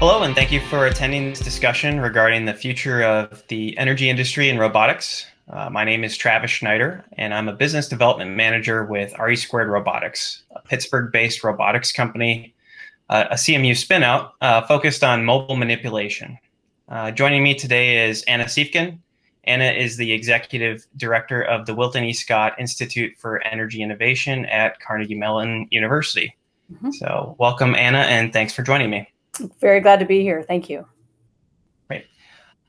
Hello, 0.00 0.22
and 0.22 0.32
thank 0.32 0.52
you 0.52 0.60
for 0.60 0.86
attending 0.86 1.30
this 1.30 1.40
discussion 1.40 1.98
regarding 1.98 2.44
the 2.44 2.54
future 2.54 3.02
of 3.02 3.44
the 3.48 3.76
energy 3.76 4.08
industry 4.08 4.48
and 4.48 4.56
robotics. 4.56 5.26
Uh, 5.50 5.68
my 5.70 5.82
name 5.82 6.04
is 6.04 6.16
Travis 6.16 6.52
Schneider, 6.52 7.04
and 7.14 7.34
I'm 7.34 7.48
a 7.48 7.52
business 7.52 7.88
development 7.88 8.36
manager 8.36 8.84
with 8.84 9.12
RE 9.18 9.34
Squared 9.34 9.68
Robotics, 9.68 10.44
a 10.54 10.60
Pittsburgh 10.60 11.10
based 11.10 11.42
robotics 11.42 11.90
company, 11.90 12.54
uh, 13.08 13.24
a 13.32 13.34
CMU 13.34 13.72
spinout 13.72 14.30
uh, 14.40 14.64
focused 14.68 15.02
on 15.02 15.24
mobile 15.24 15.56
manipulation. 15.56 16.38
Uh, 16.88 17.10
joining 17.10 17.42
me 17.42 17.56
today 17.56 18.08
is 18.08 18.22
Anna 18.28 18.44
Siefken. 18.44 19.00
Anna 19.42 19.64
is 19.64 19.96
the 19.96 20.12
executive 20.12 20.86
director 20.96 21.42
of 21.42 21.66
the 21.66 21.74
Wilton 21.74 22.04
E. 22.04 22.12
Scott 22.12 22.54
Institute 22.56 23.14
for 23.18 23.44
Energy 23.44 23.82
Innovation 23.82 24.46
at 24.46 24.78
Carnegie 24.78 25.16
Mellon 25.16 25.66
University. 25.72 26.36
Mm-hmm. 26.72 26.92
So, 26.92 27.34
welcome, 27.40 27.74
Anna, 27.74 28.02
and 28.02 28.32
thanks 28.32 28.52
for 28.54 28.62
joining 28.62 28.90
me. 28.90 29.12
Very 29.60 29.80
glad 29.80 30.00
to 30.00 30.06
be 30.06 30.22
here. 30.22 30.42
Thank 30.42 30.68
you. 30.68 30.86
Great. 31.88 32.06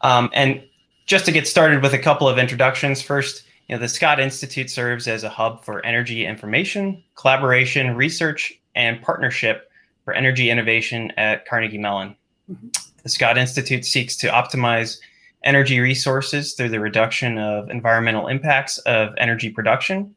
Um, 0.02 0.30
and 0.34 0.64
just 1.06 1.26
to 1.26 1.32
get 1.32 1.48
started 1.48 1.82
with 1.82 1.94
a 1.94 2.00
couple 2.00 2.28
of 2.28 2.38
introductions, 2.38 3.02
first, 3.02 3.44
you 3.68 3.76
know, 3.76 3.80
the 3.80 3.88
Scott 3.88 4.20
Institute 4.20 4.70
serves 4.70 5.08
as 5.08 5.24
a 5.24 5.30
hub 5.30 5.64
for 5.64 5.86
energy 5.86 6.26
information, 6.26 7.04
collaboration, 7.16 7.96
research, 7.96 8.54
and 8.76 9.02
partnership 9.02 9.72
for 10.06 10.14
energy 10.14 10.50
innovation 10.50 11.12
at 11.18 11.46
Carnegie 11.46 11.78
Mellon. 11.78 12.16
Mm-hmm. 12.52 12.68
The 13.04 13.10
Scott 13.10 13.38
Institute 13.38 13.86
seeks 13.86 14.18
to 14.18 14.28
optimize 14.28 14.98
energy 15.44 15.80
resources 15.80 16.54
through 16.54 16.70
the 16.70 16.80
reduction 16.80 17.38
of 17.38 17.70
environmental 17.70 18.28
impacts 18.28 18.78
of 18.80 19.14
energy 19.18 19.50
production 19.50 20.16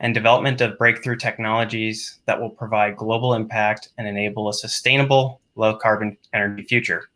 and 0.00 0.14
development 0.14 0.60
of 0.60 0.78
breakthrough 0.78 1.16
technologies 1.16 2.18
that 2.26 2.40
will 2.40 2.50
provide 2.50 2.96
global 2.96 3.34
impact 3.34 3.90
and 3.98 4.08
enable 4.08 4.48
a 4.48 4.54
sustainable, 4.54 5.41
low 5.54 5.76
carbon 5.76 6.16
energy 6.32 6.62
future. 6.64 7.10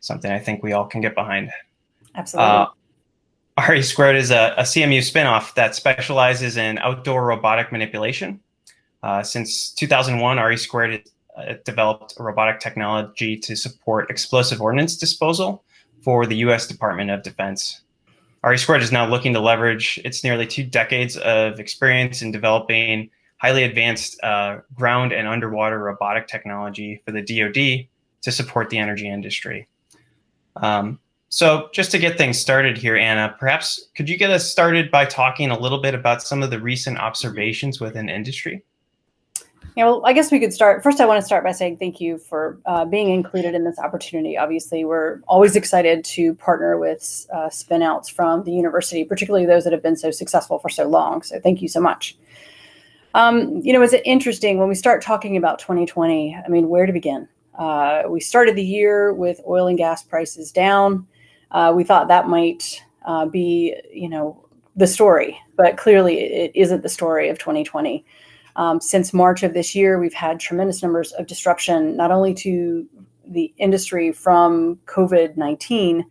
Something 0.00 0.30
I 0.30 0.38
think 0.38 0.62
we 0.62 0.72
all 0.72 0.86
can 0.86 1.00
get 1.00 1.14
behind. 1.14 1.50
Absolutely. 2.14 2.50
Uh, 2.50 2.66
RE 3.68 3.82
Squared 3.82 4.16
is 4.16 4.30
a, 4.30 4.54
a, 4.56 4.62
CMU 4.62 4.98
spinoff 4.98 5.54
that 5.54 5.74
specializes 5.74 6.56
in 6.56 6.78
outdoor 6.78 7.26
robotic 7.26 7.72
manipulation. 7.72 8.40
Uh, 9.02 9.22
since 9.22 9.72
2001, 9.72 10.38
RE 10.38 10.56
Squared 10.56 10.90
has 10.92 11.02
uh, 11.36 11.54
developed 11.64 12.14
a 12.18 12.22
robotic 12.22 12.60
technology 12.60 13.36
to 13.36 13.56
support 13.56 14.10
explosive 14.10 14.60
ordnance 14.60 14.96
disposal 14.96 15.64
for 16.02 16.26
the 16.26 16.36
U.S. 16.36 16.66
Department 16.66 17.10
of 17.10 17.22
Defense. 17.22 17.82
RE 18.44 18.56
Squared 18.56 18.82
is 18.82 18.92
now 18.92 19.06
looking 19.06 19.34
to 19.34 19.40
leverage 19.40 20.00
its 20.04 20.24
nearly 20.24 20.46
two 20.46 20.64
decades 20.64 21.16
of 21.18 21.60
experience 21.60 22.22
in 22.22 22.30
developing 22.30 23.10
highly 23.40 23.64
advanced 23.64 24.22
uh, 24.22 24.58
ground 24.74 25.12
and 25.12 25.26
underwater 25.26 25.78
robotic 25.78 26.28
technology 26.28 27.02
for 27.04 27.12
the 27.12 27.22
DoD 27.22 27.88
to 28.22 28.30
support 28.30 28.68
the 28.68 28.78
energy 28.78 29.08
industry. 29.08 29.66
Um, 30.56 30.98
so, 31.30 31.68
just 31.72 31.92
to 31.92 31.98
get 31.98 32.18
things 32.18 32.38
started 32.38 32.76
here, 32.76 32.96
Anna, 32.96 33.34
perhaps 33.38 33.88
could 33.96 34.08
you 34.08 34.18
get 34.18 34.30
us 34.30 34.50
started 34.50 34.90
by 34.90 35.04
talking 35.04 35.50
a 35.50 35.58
little 35.58 35.80
bit 35.80 35.94
about 35.94 36.22
some 36.22 36.42
of 36.42 36.50
the 36.50 36.60
recent 36.60 36.98
observations 36.98 37.80
within 37.80 38.08
industry? 38.08 38.64
Yeah, 39.76 39.84
well, 39.84 40.02
I 40.04 40.12
guess 40.12 40.32
we 40.32 40.40
could 40.40 40.52
start. 40.52 40.82
First, 40.82 41.00
I 41.00 41.06
want 41.06 41.20
to 41.20 41.24
start 41.24 41.44
by 41.44 41.52
saying 41.52 41.76
thank 41.76 42.00
you 42.00 42.18
for 42.18 42.58
uh, 42.66 42.84
being 42.84 43.10
included 43.10 43.54
in 43.54 43.62
this 43.62 43.78
opportunity. 43.78 44.36
Obviously, 44.36 44.84
we're 44.84 45.20
always 45.28 45.54
excited 45.54 46.04
to 46.06 46.34
partner 46.34 46.76
with 46.76 47.28
uh, 47.32 47.46
spinouts 47.46 48.10
from 48.10 48.42
the 48.42 48.52
university, 48.52 49.04
particularly 49.04 49.46
those 49.46 49.62
that 49.62 49.72
have 49.72 49.84
been 49.84 49.96
so 49.96 50.10
successful 50.10 50.58
for 50.58 50.68
so 50.68 50.88
long. 50.88 51.22
So, 51.22 51.38
thank 51.38 51.62
you 51.62 51.68
so 51.68 51.80
much. 51.80 52.18
Um, 53.14 53.60
you 53.62 53.72
know, 53.72 53.82
it's 53.82 53.94
interesting 54.04 54.58
when 54.58 54.68
we 54.68 54.74
start 54.74 55.02
talking 55.02 55.36
about 55.36 55.58
2020. 55.58 56.36
I 56.44 56.48
mean, 56.48 56.68
where 56.68 56.86
to 56.86 56.92
begin? 56.92 57.28
Uh, 57.58 58.02
we 58.08 58.20
started 58.20 58.56
the 58.56 58.64
year 58.64 59.12
with 59.12 59.40
oil 59.46 59.66
and 59.66 59.76
gas 59.76 60.02
prices 60.02 60.52
down. 60.52 61.06
Uh, 61.50 61.72
we 61.74 61.84
thought 61.84 62.08
that 62.08 62.28
might 62.28 62.82
uh, 63.04 63.26
be, 63.26 63.74
you 63.92 64.08
know, 64.08 64.44
the 64.76 64.86
story, 64.86 65.38
but 65.56 65.76
clearly 65.76 66.20
it 66.20 66.52
isn't 66.54 66.82
the 66.82 66.88
story 66.88 67.28
of 67.28 67.38
2020. 67.38 68.04
Um, 68.56 68.80
since 68.80 69.12
March 69.12 69.42
of 69.42 69.54
this 69.54 69.74
year, 69.74 69.98
we've 69.98 70.14
had 70.14 70.38
tremendous 70.38 70.82
numbers 70.82 71.12
of 71.12 71.26
disruption, 71.26 71.96
not 71.96 72.10
only 72.10 72.34
to 72.34 72.86
the 73.26 73.52
industry 73.58 74.12
from 74.12 74.78
COVID 74.86 75.36
19, 75.36 76.04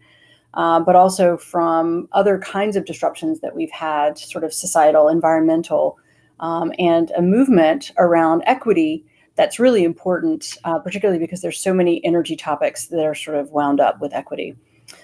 uh, 0.56 0.80
but 0.80 0.96
also 0.96 1.38
from 1.38 2.08
other 2.12 2.40
kinds 2.40 2.76
of 2.76 2.86
disruptions 2.86 3.40
that 3.40 3.56
we've 3.56 3.72
had, 3.72 4.18
sort 4.18 4.44
of 4.44 4.54
societal, 4.54 5.08
environmental, 5.08 5.98
um, 6.40 6.72
and 6.80 7.12
a 7.12 7.22
movement 7.22 7.92
around 7.98 8.44
equity 8.46 9.06
that's 9.36 9.60
really 9.60 9.84
important, 9.84 10.58
uh, 10.66 10.80
particularly 10.80 11.20
because 11.20 11.42
there's 11.42 11.60
so 11.60 11.74
many 11.74 12.04
energy 12.04 12.36
topics 12.36 12.88
that 12.88 13.06
are 13.06 13.16
sort 13.16 13.38
of 13.38 13.52
wound 13.52 13.80
up 13.80 14.02
with 14.02 14.14
equity. 14.14 14.56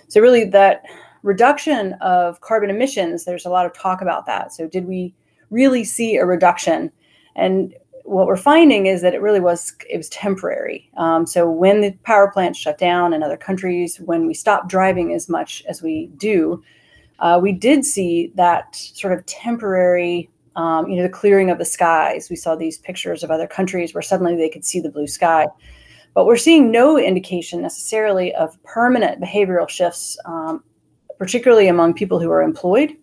So, 0.07 0.19
really, 0.19 0.45
that 0.45 0.83
reduction 1.23 1.93
of 2.01 2.41
carbon 2.41 2.69
emissions, 2.69 3.25
there's 3.25 3.45
a 3.45 3.49
lot 3.49 3.65
of 3.65 3.73
talk 3.73 4.01
about 4.01 4.25
that. 4.25 4.53
So, 4.53 4.67
did 4.67 4.87
we 4.87 5.13
really 5.49 5.83
see 5.83 6.17
a 6.17 6.25
reduction? 6.25 6.91
And 7.35 7.73
what 8.05 8.27
we're 8.27 8.37
finding 8.37 8.85
is 8.85 9.01
that 9.01 9.15
it 9.15 9.21
really 9.21 9.39
was 9.39 9.75
it 9.89 9.97
was 9.97 10.09
temporary. 10.09 10.89
Um, 10.95 11.25
so 11.25 11.49
when 11.49 11.81
the 11.81 11.91
power 12.03 12.29
plants 12.31 12.59
shut 12.59 12.77
down 12.77 13.13
in 13.13 13.23
other 13.23 13.37
countries, 13.37 13.97
when 13.99 14.27
we 14.27 14.33
stopped 14.33 14.67
driving 14.67 15.11
as 15.13 15.27
much 15.27 15.63
as 15.67 15.81
we 15.81 16.07
do, 16.17 16.63
uh, 17.19 17.39
we 17.41 17.51
did 17.51 17.83
see 17.83 18.31
that 18.35 18.75
sort 18.75 19.13
of 19.13 19.25
temporary, 19.25 20.29
um, 20.55 20.89
you 20.89 20.97
know, 20.97 21.03
the 21.03 21.09
clearing 21.09 21.49
of 21.49 21.57
the 21.57 21.65
skies. 21.65 22.29
We 22.29 22.35
saw 22.35 22.55
these 22.55 22.77
pictures 22.77 23.23
of 23.23 23.31
other 23.31 23.47
countries 23.47 23.93
where 23.93 24.01
suddenly 24.01 24.35
they 24.35 24.49
could 24.49 24.65
see 24.65 24.79
the 24.79 24.89
blue 24.89 25.07
sky. 25.07 25.45
But 26.13 26.25
we're 26.25 26.37
seeing 26.37 26.71
no 26.71 26.97
indication 26.97 27.61
necessarily 27.61 28.33
of 28.35 28.61
permanent 28.63 29.21
behavioral 29.21 29.67
shifts, 29.67 30.17
um, 30.25 30.63
particularly 31.17 31.67
among 31.67 31.93
people 31.93 32.19
who 32.19 32.31
are 32.31 32.41
employed 32.41 32.95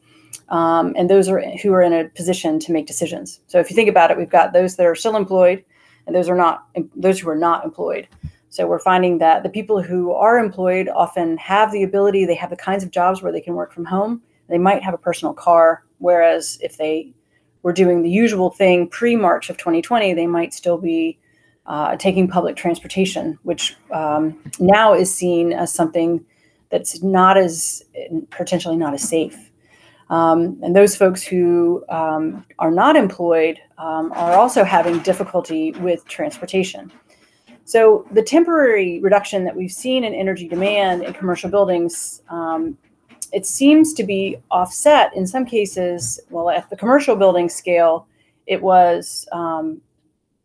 um, 0.49 0.93
and 0.97 1.09
those 1.09 1.29
are 1.29 1.41
who 1.63 1.73
are 1.73 1.83
in 1.83 1.93
a 1.93 2.09
position 2.11 2.59
to 2.61 2.73
make 2.73 2.87
decisions. 2.87 3.41
So 3.47 3.59
if 3.59 3.71
you 3.71 3.77
think 3.77 3.89
about 3.89 4.11
it, 4.11 4.19
we've 4.19 4.29
got 4.29 4.53
those 4.53 4.77
that 4.77 4.87
are 4.87 4.95
still 4.95 5.17
employed, 5.17 5.65
and 6.07 6.15
those 6.15 6.29
are 6.29 6.37
not 6.37 6.67
those 6.95 7.19
who 7.19 7.29
are 7.31 7.37
not 7.37 7.65
employed. 7.65 8.07
So 8.51 8.67
we're 8.67 8.79
finding 8.79 9.17
that 9.19 9.43
the 9.43 9.49
people 9.49 9.83
who 9.83 10.13
are 10.13 10.39
employed 10.39 10.89
often 10.89 11.39
have 11.39 11.73
the 11.73 11.85
ability, 11.85 12.27
they 12.27 12.35
have 12.35 12.51
the 12.51 12.57
kinds 12.57 12.85
of 12.85 12.91
jobs 12.91 13.23
where 13.23 13.33
they 13.33 13.41
can 13.41 13.55
work 13.55 13.73
from 13.73 13.87
home. 13.87 14.23
They 14.49 14.59
might 14.59 14.83
have 14.83 14.93
a 14.93 14.99
personal 14.99 15.33
car, 15.33 15.85
whereas 15.99 16.59
if 16.61 16.77
they 16.77 17.13
were 17.63 17.73
doing 17.73 18.03
the 18.03 18.11
usual 18.11 18.51
thing 18.51 18.89
pre 18.89 19.17
March 19.17 19.51
of 19.51 19.57
2020, 19.57 20.15
they 20.15 20.27
might 20.27 20.53
still 20.53 20.79
be 20.79 21.19
uh, 21.67 21.97
taking 21.97 22.29
public 22.29 22.57
transportation, 22.57 23.39
which 23.43 23.77
um, 23.93 24.39
now 24.59 24.93
is 24.95 25.15
seen 25.15 25.53
as 25.53 25.73
something 25.73 26.25
that's 26.71 27.03
not 27.03 27.37
as 27.37 27.85
potentially 28.31 28.77
not 28.77 28.95
as 28.95 29.07
safe. 29.09 29.51
Um, 30.11 30.59
and 30.63 30.75
those 30.77 30.97
folks 30.97 31.23
who 31.23 31.85
um, 31.89 32.45
are 32.59 32.71
not 32.71 32.97
employed 32.97 33.59
um, 33.79 34.13
are 34.13 34.33
also 34.35 34.65
having 34.65 34.99
difficulty 34.99 35.73
with 35.73 36.05
transportation. 36.07 36.93
So, 37.65 38.07
the 38.11 38.23
temporary 38.23 39.01
reduction 39.01 39.45
that 39.45 39.57
we've 39.57 39.73
seen 39.73 40.05
in 40.05 40.13
energy 40.13 40.49
demand 40.49 41.05
in 41.05 41.13
commercial 41.15 41.49
buildings, 41.49 42.21
um, 42.29 42.77
it 43.33 43.47
seems 43.47 43.95
to 43.95 44.05
be 44.05 44.37
offset 44.51 45.15
in 45.17 45.27
some 45.27 45.45
cases. 45.45 46.21
Well, 46.31 46.51
at 46.51 46.69
the 46.71 46.77
commercial 46.77 47.17
building 47.17 47.49
scale, 47.49 48.07
it 48.47 48.63
was 48.63 49.27
um, 49.33 49.81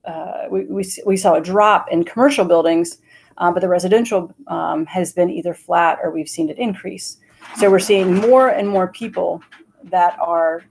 uh, 0.06 0.46
we, 0.50 0.66
we, 0.66 0.90
we, 1.06 1.18
saw 1.18 1.36
a 1.36 1.42
drop 1.42 1.92
in 1.92 2.04
commercial 2.04 2.46
buildings, 2.46 3.00
uh, 3.38 3.52
but 3.52 3.60
the 3.60 3.68
residential 3.68 4.34
um, 4.48 4.86
has 4.86 5.12
been 5.12 5.30
either 5.30 5.54
flat 5.54 6.00
or 6.02 6.12
we've 6.12 6.30
seen 6.30 6.50
it 6.50 6.58
increase. 6.58 7.18
So 7.58 7.70
we're 7.70 7.80
seeing 7.80 8.16
more 8.16 8.50
and 8.50 8.68
more 8.70 8.88
people 8.88 9.42
that 9.86 10.18
are, 10.20 10.64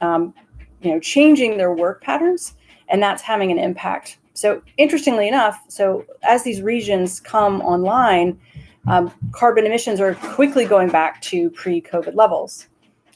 um, 0.00 0.34
you 0.82 0.90
know, 0.90 0.98
changing 0.98 1.56
their 1.56 1.72
work 1.72 2.02
patterns, 2.02 2.54
and 2.88 3.02
that's 3.02 3.22
having 3.22 3.52
an 3.52 3.58
impact. 3.58 4.18
So 4.34 4.62
interestingly 4.76 5.28
enough, 5.28 5.60
so 5.68 6.04
as 6.22 6.42
these 6.42 6.62
regions 6.62 7.20
come 7.20 7.60
online, 7.60 8.40
um, 8.86 9.12
carbon 9.32 9.66
emissions 9.66 10.00
are 10.00 10.14
quickly 10.14 10.64
going 10.64 10.88
back 10.88 11.20
to 11.22 11.50
pre-COVID 11.50 12.14
levels. 12.14 12.66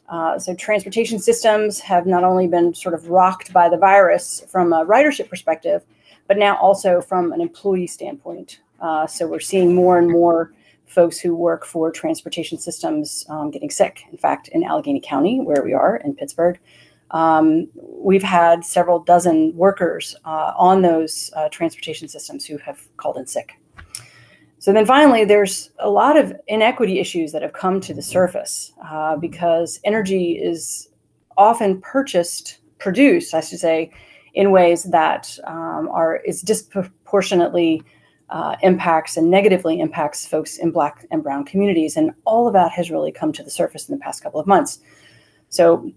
Uh, 0.09 0.39
so 0.39 0.55
transportation 0.55 1.19
systems 1.19 1.81
have 1.81 2.07
not 2.07 2.25
only 2.25 2.47
been 2.47 2.75
sort 2.75 2.95
of 2.95 3.09
rocked 3.09 3.53
by 3.53 3.69
the 3.69 3.77
virus 3.77 4.45
from 4.49 4.73
a 4.73 4.85
ridership 4.85 5.29
perspective, 5.29 5.83
but 6.29 6.37
now 6.37 6.57
also 6.57 7.01
from 7.01 7.33
an 7.33 7.41
employee 7.41 7.87
standpoint. 7.87 8.61
Uh, 8.81 9.07
so 9.07 9.27
we're 9.27 9.41
seeing 9.41 9.75
more 9.75 9.99
and 9.99 10.11
more 10.11 10.53
folks 10.87 11.19
who 11.19 11.35
work 11.35 11.65
for 11.65 11.91
transportation 11.91 12.59
systems 12.59 13.25
um, 13.31 13.51
getting 13.51 13.71
sick. 13.71 14.03
In 14.13 14.19
fact, 14.19 14.49
in 14.49 14.63
Allegheny 14.63 15.01
County, 15.01 15.41
where 15.41 15.63
we 15.65 15.73
are 15.73 15.97
in 15.97 16.15
Pittsburgh, 16.15 16.59
um, 17.11 17.69
we've 17.75 18.23
had 18.23 18.65
several 18.65 18.99
dozen 18.99 19.57
workers 19.57 20.15
uh, 20.25 20.53
on 20.57 20.83
those 20.83 21.31
uh, 21.35 21.49
transportation 21.49 22.09
systems 22.09 22.45
who 22.45 22.59
have 22.59 22.89
called 22.97 23.17
in 23.17 23.27
sick. 23.27 23.55
So 24.65 24.73
then 24.73 24.87
finally, 24.87 25.27
there's 25.27 25.69
a 25.79 25.91
lot 25.91 26.17
of 26.17 26.33
inequity 26.47 26.99
issues 26.99 27.33
that 27.33 27.43
have 27.43 27.53
come 27.53 27.83
to 27.83 27.93
the 27.93 28.01
surface 28.01 28.73
uh, 28.83 29.15
because 29.15 29.79
energy 29.85 30.39
is 30.43 30.89
often 31.37 31.83
purchased, 31.83 32.61
produced, 32.79 33.35
I 33.35 33.43
should 33.43 33.59
say, 33.59 33.91
in 34.33 34.53
ways 34.53 34.85
that 34.85 35.39
um, 35.45 35.91
are 35.93 36.17
is 36.25 36.41
disproportionately 36.41 37.83
uh, 38.31 38.57
impacts 38.63 39.19
and 39.19 39.31
negatively 39.31 39.81
impacts 39.81 40.27
folks 40.27 40.57
in 40.57 40.71
Black 40.71 41.05
and 41.11 41.23
Brown 41.23 41.45
communities. 41.45 41.99
And 41.99 42.13
all 42.25 42.47
of 42.47 42.55
that 42.55 42.73
has 42.73 42.91
really 42.91 43.13
come 43.13 43.33
to 43.35 43.43
the 43.43 43.51
surface 43.51 43.87
in 43.87 43.95
the 43.95 44.01
past 44.03 44.23
couple 44.23 44.41
of 44.41 44.47
months. 44.47 44.79
So, 45.51 45.93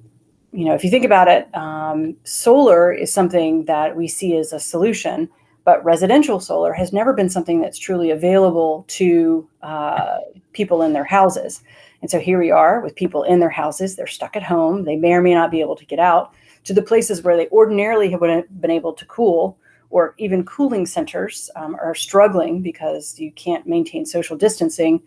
you 0.51 0.65
know, 0.65 0.73
if 0.73 0.83
you 0.83 0.89
think 0.89 1.05
about 1.05 1.29
it, 1.29 1.47
um, 1.55 2.17
solar 2.25 2.91
is 2.91 3.13
something 3.13 3.63
that 3.63 3.95
we 3.95 4.09
see 4.09 4.35
as 4.35 4.51
a 4.51 4.59
solution, 4.59 5.29
but 5.67 5.83
residential 5.83 6.39
solar 6.39 6.71
has 6.71 6.93
never 6.93 7.11
been 7.11 7.29
something 7.29 7.59
that's 7.59 7.77
truly 7.77 8.09
available 8.09 8.85
to 8.87 9.45
uh, 9.63 10.19
people 10.53 10.81
in 10.81 10.93
their 10.93 11.03
houses. 11.03 11.61
And 12.01 12.09
so 12.09 12.21
here 12.21 12.39
we 12.39 12.49
are 12.49 12.79
with 12.79 12.95
people 12.95 13.23
in 13.23 13.41
their 13.41 13.49
houses. 13.49 13.97
They're 13.97 14.07
stuck 14.07 14.37
at 14.37 14.43
home. 14.43 14.85
They 14.85 14.95
may 14.95 15.11
or 15.11 15.21
may 15.21 15.33
not 15.33 15.51
be 15.51 15.59
able 15.59 15.75
to 15.75 15.85
get 15.85 15.99
out 15.99 16.33
to 16.63 16.73
the 16.73 16.81
places 16.81 17.21
where 17.21 17.35
they 17.35 17.49
ordinarily 17.49 18.15
would 18.15 18.29
have 18.29 18.61
been 18.61 18.71
able 18.71 18.93
to 18.93 19.05
cool 19.07 19.57
or 19.89 20.15
even 20.17 20.45
cooling 20.45 20.85
centers 20.85 21.49
um, 21.57 21.75
are 21.75 21.93
struggling 21.93 22.61
because 22.61 23.19
you 23.19 23.33
can't 23.33 23.67
maintain 23.67 24.05
social 24.05 24.37
distancing. 24.37 25.03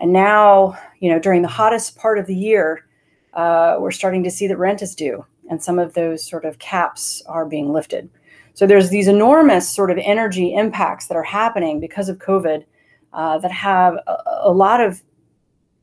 And 0.00 0.12
now, 0.12 0.78
you 1.00 1.10
know, 1.10 1.18
during 1.18 1.40
the 1.40 1.48
hottest 1.48 1.96
part 1.96 2.18
of 2.18 2.26
the 2.26 2.36
year, 2.36 2.84
uh, 3.32 3.78
we're 3.80 3.90
starting 3.90 4.22
to 4.24 4.30
see 4.30 4.48
that 4.48 4.58
rent 4.58 4.82
is 4.82 4.94
due, 4.94 5.24
and 5.48 5.62
some 5.62 5.78
of 5.78 5.94
those 5.94 6.22
sort 6.22 6.44
of 6.44 6.58
caps 6.58 7.22
are 7.24 7.46
being 7.46 7.72
lifted. 7.72 8.10
So 8.54 8.66
there's 8.66 8.90
these 8.90 9.08
enormous 9.08 9.68
sort 9.68 9.90
of 9.90 9.98
energy 9.98 10.54
impacts 10.54 11.08
that 11.08 11.16
are 11.16 11.24
happening 11.24 11.80
because 11.80 12.08
of 12.08 12.18
COVID 12.18 12.64
uh, 13.12 13.38
that 13.38 13.52
have 13.52 13.94
a, 14.06 14.16
a 14.44 14.52
lot 14.52 14.80
of 14.80 15.02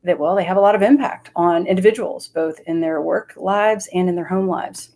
that 0.04 0.18
well 0.18 0.34
they 0.34 0.42
have 0.42 0.56
a 0.56 0.60
lot 0.60 0.74
of 0.74 0.82
impact 0.82 1.30
on 1.36 1.64
individuals 1.66 2.26
both 2.26 2.58
in 2.66 2.80
their 2.80 3.00
work 3.00 3.34
lives 3.36 3.88
and 3.94 4.08
in 4.08 4.16
their 4.16 4.24
home 4.24 4.48
lives 4.48 4.90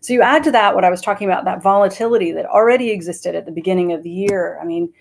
so 0.00 0.12
you 0.12 0.22
add 0.22 0.44
to 0.44 0.50
that 0.52 0.74
what 0.74 0.84
I 0.84 0.90
was 0.90 1.00
talking 1.00 1.28
about, 1.28 1.44
that 1.44 1.62
volatility 1.62 2.32
that 2.32 2.46
already 2.46 2.90
existed 2.90 3.34
at 3.34 3.44
the 3.44 3.52
beginning 3.52 3.92
of 3.92 4.02
the 4.02 4.10
year. 4.10 4.58
I 4.60 4.64
mean, 4.64 4.92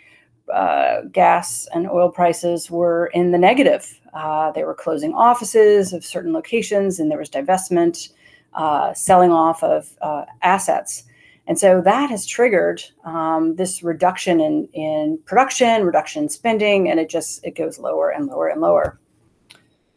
uh, 0.52 1.02
gas 1.12 1.68
and 1.74 1.90
oil 1.90 2.10
prices 2.10 2.70
were 2.70 3.08
in 3.14 3.32
the 3.32 3.38
negative. 3.38 4.00
Uh, 4.14 4.52
they 4.52 4.64
were 4.64 4.74
closing 4.74 5.14
offices 5.14 5.94
of 5.94 6.06
certain 6.06 6.34
locations, 6.34 7.00
and 7.00 7.10
there 7.10 7.18
was 7.18 7.30
divestment, 7.30 8.10
uh, 8.54 8.94
selling 8.94 9.32
off 9.32 9.64
of 9.64 9.90
uh, 10.02 10.26
assets. 10.42 11.04
And 11.48 11.60
so 11.60 11.82
that 11.82 12.10
has 12.10 12.26
triggered 12.26 12.82
um, 13.04 13.56
this 13.56 13.84
reduction 13.84 14.42
in, 14.42 14.68
in 14.74 15.20
production, 15.26 15.84
reduction 15.84 16.24
in 16.24 16.30
spending, 16.30 16.90
and 16.90 17.00
it 17.00 17.10
just 17.10 17.44
it 17.46 17.56
goes 17.56 17.78
lower 17.78 18.10
and 18.10 18.28
lower 18.28 18.48
and 18.48 18.62
lower 18.62 19.00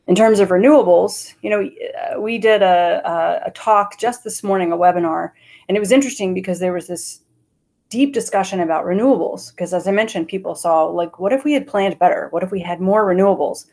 in 0.09 0.15
terms 0.15 0.41
of 0.41 0.49
renewables, 0.49 1.35
you 1.43 1.50
know, 1.50 1.71
uh, 2.00 2.19
we 2.19 2.39
did 2.39 2.62
a, 2.62 3.43
a, 3.47 3.50
talk 3.50 3.99
just 3.99 4.25
this 4.25 4.43
morning, 4.43 4.73
a 4.73 4.77
webinar, 4.77 5.33
and 5.69 5.77
it 5.77 5.81
was 5.81 5.93
interesting 5.93 6.33
because 6.33 6.61
there 6.61 6.73
was 6.73 6.87
this 6.87 7.21
deep 7.91 8.15
discussion 8.15 8.59
about 8.61 8.87
renewables. 8.87 9.50
Because 9.50 9.75
as 9.75 9.87
I 9.87 9.91
mentioned, 9.91 10.27
people 10.27 10.55
saw 10.55 10.85
like, 10.85 11.19
what 11.19 11.35
if 11.35 11.45
we 11.45 11.53
had 11.53 11.67
planned 11.67 11.99
better? 11.99 12.29
What 12.31 12.43
if 12.43 12.50
we 12.50 12.61
had 12.61 12.81
more 12.81 13.05
renewables? 13.05 13.67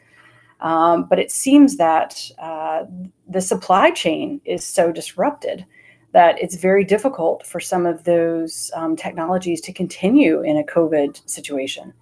Um, 0.60 1.06
but 1.06 1.20
it 1.20 1.32
seems 1.32 1.78
that 1.78 2.22
uh, 2.38 2.84
the 3.30 3.42
supply 3.42 3.92
chain 3.92 4.42
is 4.44 4.66
so 4.66 4.92
disrupted 4.92 5.66
that 6.16 6.42
it's 6.42 6.56
very 6.56 6.86
difficult 6.86 7.46
for 7.46 7.60
some 7.60 7.86
of 7.86 8.06
those 8.06 8.72
um, 8.74 8.96
technologies 8.96 9.60
to 9.60 9.74
continue 9.74 10.42
in 10.42 10.56
a 10.56 10.64
COVID 10.64 11.22
situation. 11.30 11.94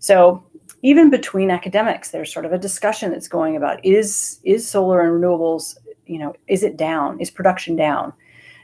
So 0.00 0.44
even 0.82 1.10
between 1.10 1.48
academics, 1.48 2.10
there's 2.10 2.32
sort 2.32 2.44
of 2.44 2.52
a 2.52 2.58
discussion 2.58 3.12
that's 3.12 3.28
going 3.28 3.54
about 3.54 3.78
is 3.84 4.40
is 4.42 4.68
solar 4.68 5.00
and 5.00 5.12
renewables, 5.12 5.76
you 6.06 6.18
know, 6.18 6.34
is 6.48 6.64
it 6.64 6.76
down? 6.76 7.20
Is 7.20 7.30
production 7.30 7.76
down? 7.76 8.12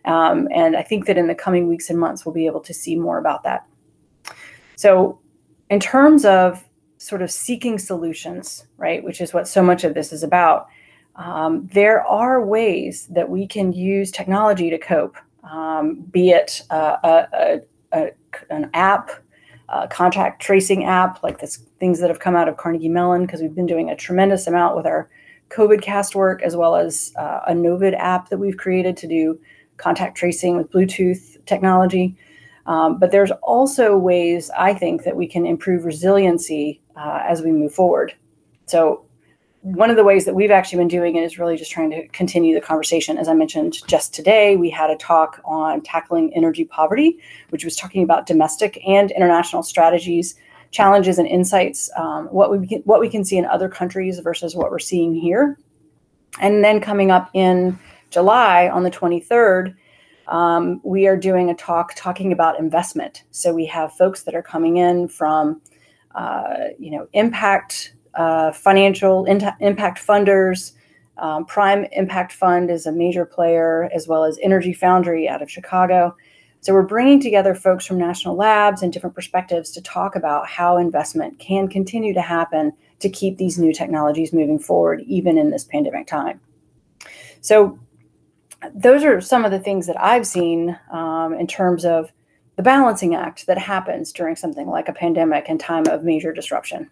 Um, 0.04 0.48
and 0.52 0.76
I 0.76 0.82
think 0.82 1.06
that 1.06 1.16
in 1.16 1.28
the 1.28 1.34
coming 1.36 1.68
weeks 1.68 1.90
and 1.90 2.00
months, 2.00 2.26
we'll 2.26 2.34
be 2.34 2.46
able 2.46 2.62
to 2.62 2.74
see 2.74 2.96
more 2.96 3.18
about 3.18 3.44
that. 3.44 3.64
So, 4.74 5.20
in 5.70 5.78
terms 5.78 6.24
of 6.24 6.64
sort 6.96 7.22
of 7.22 7.30
seeking 7.30 7.78
solutions, 7.78 8.66
right, 8.78 9.04
which 9.04 9.20
is 9.20 9.32
what 9.32 9.46
so 9.46 9.62
much 9.62 9.84
of 9.84 9.94
this 9.94 10.12
is 10.12 10.24
about, 10.24 10.66
um, 11.18 11.68
there 11.72 12.02
are 12.06 12.44
ways 12.44 13.06
that 13.10 13.28
we 13.28 13.46
can 13.46 13.72
use 13.72 14.10
technology 14.10 14.70
to 14.70 14.78
cope, 14.78 15.16
um, 15.42 15.96
be 16.12 16.30
it 16.30 16.62
uh, 16.70 16.96
a, 17.02 17.26
a, 17.32 17.60
a, 17.92 18.10
an 18.50 18.70
app 18.72 19.10
uh, 19.68 19.86
contact 19.88 20.40
tracing 20.40 20.84
app, 20.84 21.22
like 21.22 21.40
the 21.40 21.46
things 21.78 21.98
that 22.00 22.08
have 22.08 22.20
come 22.20 22.36
out 22.36 22.48
of 22.48 22.56
Carnegie 22.56 22.88
Mellon, 22.88 23.26
because 23.26 23.42
we've 23.42 23.54
been 23.54 23.66
doing 23.66 23.90
a 23.90 23.96
tremendous 23.96 24.46
amount 24.46 24.76
with 24.76 24.86
our 24.86 25.10
COVID 25.50 25.82
cast 25.82 26.14
work, 26.14 26.42
as 26.42 26.56
well 26.56 26.76
as 26.76 27.12
uh, 27.16 27.40
a 27.48 27.52
Novid 27.52 27.94
app 27.98 28.28
that 28.28 28.38
we've 28.38 28.56
created 28.56 28.96
to 28.98 29.08
do 29.08 29.38
contact 29.76 30.16
tracing 30.16 30.56
with 30.56 30.70
Bluetooth 30.70 31.44
technology. 31.46 32.16
Um, 32.66 32.98
but 32.98 33.10
there's 33.10 33.30
also 33.42 33.96
ways 33.96 34.50
I 34.56 34.74
think 34.74 35.04
that 35.04 35.16
we 35.16 35.26
can 35.26 35.46
improve 35.46 35.84
resiliency 35.84 36.80
uh, 36.96 37.22
as 37.24 37.42
we 37.42 37.50
move 37.50 37.72
forward. 37.74 38.14
So 38.66 39.07
one 39.62 39.90
of 39.90 39.96
the 39.96 40.04
ways 40.04 40.24
that 40.24 40.34
we've 40.34 40.50
actually 40.50 40.78
been 40.78 40.88
doing 40.88 41.16
it 41.16 41.24
is 41.24 41.38
really 41.38 41.56
just 41.56 41.70
trying 41.70 41.90
to 41.90 42.06
continue 42.08 42.54
the 42.54 42.60
conversation. 42.60 43.18
As 43.18 43.28
I 43.28 43.34
mentioned 43.34 43.86
just 43.88 44.14
today, 44.14 44.56
we 44.56 44.70
had 44.70 44.90
a 44.90 44.96
talk 44.96 45.40
on 45.44 45.80
tackling 45.80 46.32
energy 46.34 46.64
poverty, 46.64 47.18
which 47.50 47.64
was 47.64 47.74
talking 47.74 48.04
about 48.04 48.26
domestic 48.26 48.80
and 48.86 49.10
international 49.10 49.64
strategies, 49.64 50.36
challenges, 50.70 51.18
and 51.18 51.26
insights. 51.26 51.90
Um, 51.96 52.26
what 52.26 52.56
we 52.56 52.66
can, 52.68 52.82
what 52.82 53.00
we 53.00 53.08
can 53.08 53.24
see 53.24 53.36
in 53.36 53.44
other 53.46 53.68
countries 53.68 54.20
versus 54.20 54.54
what 54.54 54.70
we're 54.70 54.78
seeing 54.78 55.14
here. 55.14 55.58
And 56.40 56.62
then 56.62 56.80
coming 56.80 57.10
up 57.10 57.30
in 57.34 57.78
July 58.10 58.68
on 58.68 58.84
the 58.84 58.90
23rd, 58.90 59.74
um, 60.28 60.80
we 60.84 61.08
are 61.08 61.16
doing 61.16 61.50
a 61.50 61.54
talk 61.54 61.94
talking 61.94 62.32
about 62.32 62.60
investment. 62.60 63.24
So 63.32 63.52
we 63.52 63.66
have 63.66 63.92
folks 63.94 64.22
that 64.22 64.34
are 64.34 64.42
coming 64.42 64.76
in 64.76 65.08
from, 65.08 65.62
uh, 66.14 66.68
you 66.78 66.90
know, 66.90 67.08
impact 67.12 67.94
uh, 68.18 68.52
financial 68.52 69.24
in- 69.24 69.54
impact 69.60 70.04
funders. 70.04 70.72
Um, 71.16 71.46
Prime 71.46 71.86
Impact 71.92 72.32
Fund 72.32 72.70
is 72.70 72.84
a 72.84 72.92
major 72.92 73.24
player, 73.24 73.88
as 73.94 74.06
well 74.06 74.24
as 74.24 74.38
Energy 74.42 74.72
Foundry 74.72 75.28
out 75.28 75.40
of 75.40 75.50
Chicago. 75.50 76.14
So 76.60 76.72
we're 76.72 76.82
bringing 76.82 77.20
together 77.20 77.54
folks 77.54 77.86
from 77.86 77.98
national 77.98 78.34
labs 78.34 78.82
and 78.82 78.92
different 78.92 79.14
perspectives 79.14 79.70
to 79.70 79.80
talk 79.80 80.16
about 80.16 80.48
how 80.48 80.76
investment 80.76 81.38
can 81.38 81.68
continue 81.68 82.12
to 82.12 82.20
happen 82.20 82.72
to 82.98 83.08
keep 83.08 83.38
these 83.38 83.58
new 83.58 83.72
technologies 83.72 84.32
moving 84.32 84.58
forward, 84.58 85.00
even 85.06 85.38
in 85.38 85.50
this 85.50 85.64
pandemic 85.64 86.08
time. 86.08 86.40
So 87.40 87.78
those 88.74 89.04
are 89.04 89.20
some 89.20 89.44
of 89.44 89.52
the 89.52 89.60
things 89.60 89.86
that 89.86 90.00
I've 90.00 90.26
seen 90.26 90.76
um, 90.90 91.32
in 91.34 91.46
terms 91.46 91.84
of 91.84 92.12
the 92.56 92.62
balancing 92.64 93.14
act 93.14 93.46
that 93.46 93.58
happens 93.58 94.12
during 94.12 94.34
something 94.34 94.66
like 94.66 94.88
a 94.88 94.92
pandemic 94.92 95.48
and 95.48 95.60
time 95.60 95.86
of 95.86 96.02
major 96.02 96.32
disruption. 96.32 96.90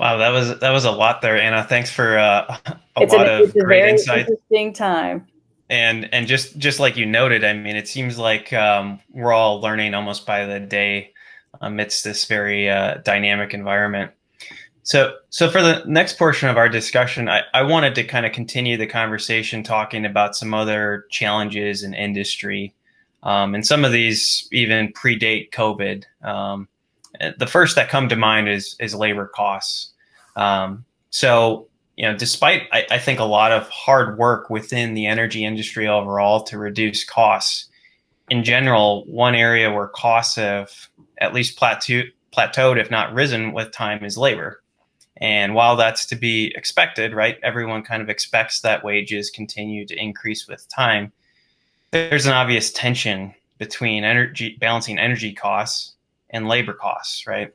Wow, 0.00 0.16
that 0.16 0.30
was 0.30 0.58
that 0.60 0.70
was 0.70 0.86
a 0.86 0.90
lot 0.90 1.20
there, 1.20 1.38
Anna. 1.38 1.62
Thanks 1.62 1.90
for 1.90 2.16
uh, 2.16 2.56
a 2.66 3.02
it's 3.02 3.12
lot 3.12 3.28
an, 3.28 3.42
of 3.42 3.52
great 3.52 3.86
insight. 3.86 4.20
Interesting 4.20 4.72
time. 4.72 5.26
And 5.68 6.08
and 6.14 6.26
just 6.26 6.56
just 6.56 6.80
like 6.80 6.96
you 6.96 7.04
noted, 7.04 7.44
I 7.44 7.52
mean, 7.52 7.76
it 7.76 7.86
seems 7.86 8.16
like 8.16 8.50
um, 8.54 8.98
we're 9.10 9.34
all 9.34 9.60
learning 9.60 9.92
almost 9.92 10.24
by 10.24 10.46
the 10.46 10.58
day 10.58 11.12
amidst 11.60 12.02
this 12.02 12.24
very 12.24 12.70
uh, 12.70 12.94
dynamic 13.04 13.52
environment. 13.52 14.12
So 14.84 15.16
so 15.28 15.50
for 15.50 15.60
the 15.60 15.84
next 15.86 16.16
portion 16.16 16.48
of 16.48 16.56
our 16.56 16.70
discussion, 16.70 17.28
I, 17.28 17.42
I 17.52 17.62
wanted 17.64 17.94
to 17.96 18.04
kind 18.04 18.24
of 18.24 18.32
continue 18.32 18.78
the 18.78 18.86
conversation 18.86 19.62
talking 19.62 20.06
about 20.06 20.34
some 20.34 20.54
other 20.54 21.04
challenges 21.10 21.82
in 21.82 21.92
industry, 21.92 22.72
um, 23.22 23.54
and 23.54 23.66
some 23.66 23.84
of 23.84 23.92
these 23.92 24.48
even 24.50 24.94
predate 24.94 25.50
COVID. 25.50 26.04
Um, 26.26 26.68
the 27.38 27.46
first 27.46 27.76
that 27.76 27.90
come 27.90 28.08
to 28.08 28.16
mind 28.16 28.48
is 28.48 28.76
is 28.80 28.94
labor 28.94 29.26
costs. 29.26 29.89
Um, 30.36 30.84
so 31.10 31.66
you 31.96 32.06
know, 32.06 32.16
despite 32.16 32.62
I, 32.72 32.86
I, 32.92 32.98
think 32.98 33.20
a 33.20 33.24
lot 33.24 33.52
of 33.52 33.68
hard 33.68 34.16
work 34.16 34.48
within 34.48 34.94
the 34.94 35.04
energy 35.06 35.44
industry 35.44 35.86
overall 35.86 36.42
to 36.44 36.56
reduce 36.56 37.04
costs, 37.04 37.68
in 38.30 38.42
general, 38.42 39.04
one 39.04 39.34
area 39.34 39.70
where 39.70 39.88
costs 39.88 40.36
have 40.36 40.70
at 41.18 41.34
least 41.34 41.58
plateau, 41.58 42.04
plateaued, 42.32 42.80
if 42.80 42.90
not 42.90 43.12
risen, 43.12 43.52
with 43.52 43.72
time 43.72 44.02
is 44.02 44.16
labor. 44.16 44.62
And 45.18 45.54
while 45.54 45.76
that's 45.76 46.06
to 46.06 46.16
be 46.16 46.54
expected, 46.56 47.12
right? 47.12 47.38
Everyone 47.42 47.82
kind 47.82 48.00
of 48.00 48.08
expects 48.08 48.60
that 48.62 48.82
wages 48.82 49.28
continue 49.28 49.84
to 49.86 49.94
increase 49.94 50.48
with 50.48 50.66
time. 50.70 51.12
There's 51.90 52.24
an 52.24 52.32
obvious 52.32 52.72
tension 52.72 53.34
between 53.58 54.04
energy 54.04 54.56
balancing 54.58 54.98
energy 54.98 55.34
costs 55.34 55.92
and 56.30 56.48
labor 56.48 56.72
costs, 56.72 57.26
right? 57.26 57.52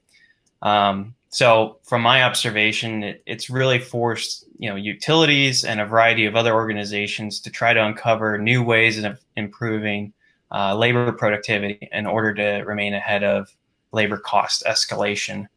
Um, 0.62 1.15
so, 1.36 1.80
from 1.84 2.02
my 2.02 2.24
observation, 2.24 3.04
it, 3.04 3.22
it's 3.26 3.50
really 3.50 3.78
forced 3.78 4.46
you 4.58 4.70
know 4.70 4.78
utilities 4.78 5.66
and 5.66 5.82
a 5.82 5.86
variety 5.86 6.26
of 6.26 6.34
other 6.38 6.54
organizations 6.54 7.42
to 7.42 7.50
try 7.50 7.74
to 7.74 7.86
uncover 7.86 8.38
new 8.38 8.64
ways 8.64 9.04
of 9.04 9.20
improving 9.36 10.14
uh, 10.54 10.74
labor 10.74 11.12
productivity 11.12 11.90
in 11.92 12.06
order 12.06 12.34
to 12.34 12.64
remain 12.66 12.94
ahead 12.94 13.26
of 13.26 13.54
labor 13.92 14.18
cost 14.18 14.64
escalation. 14.66 15.48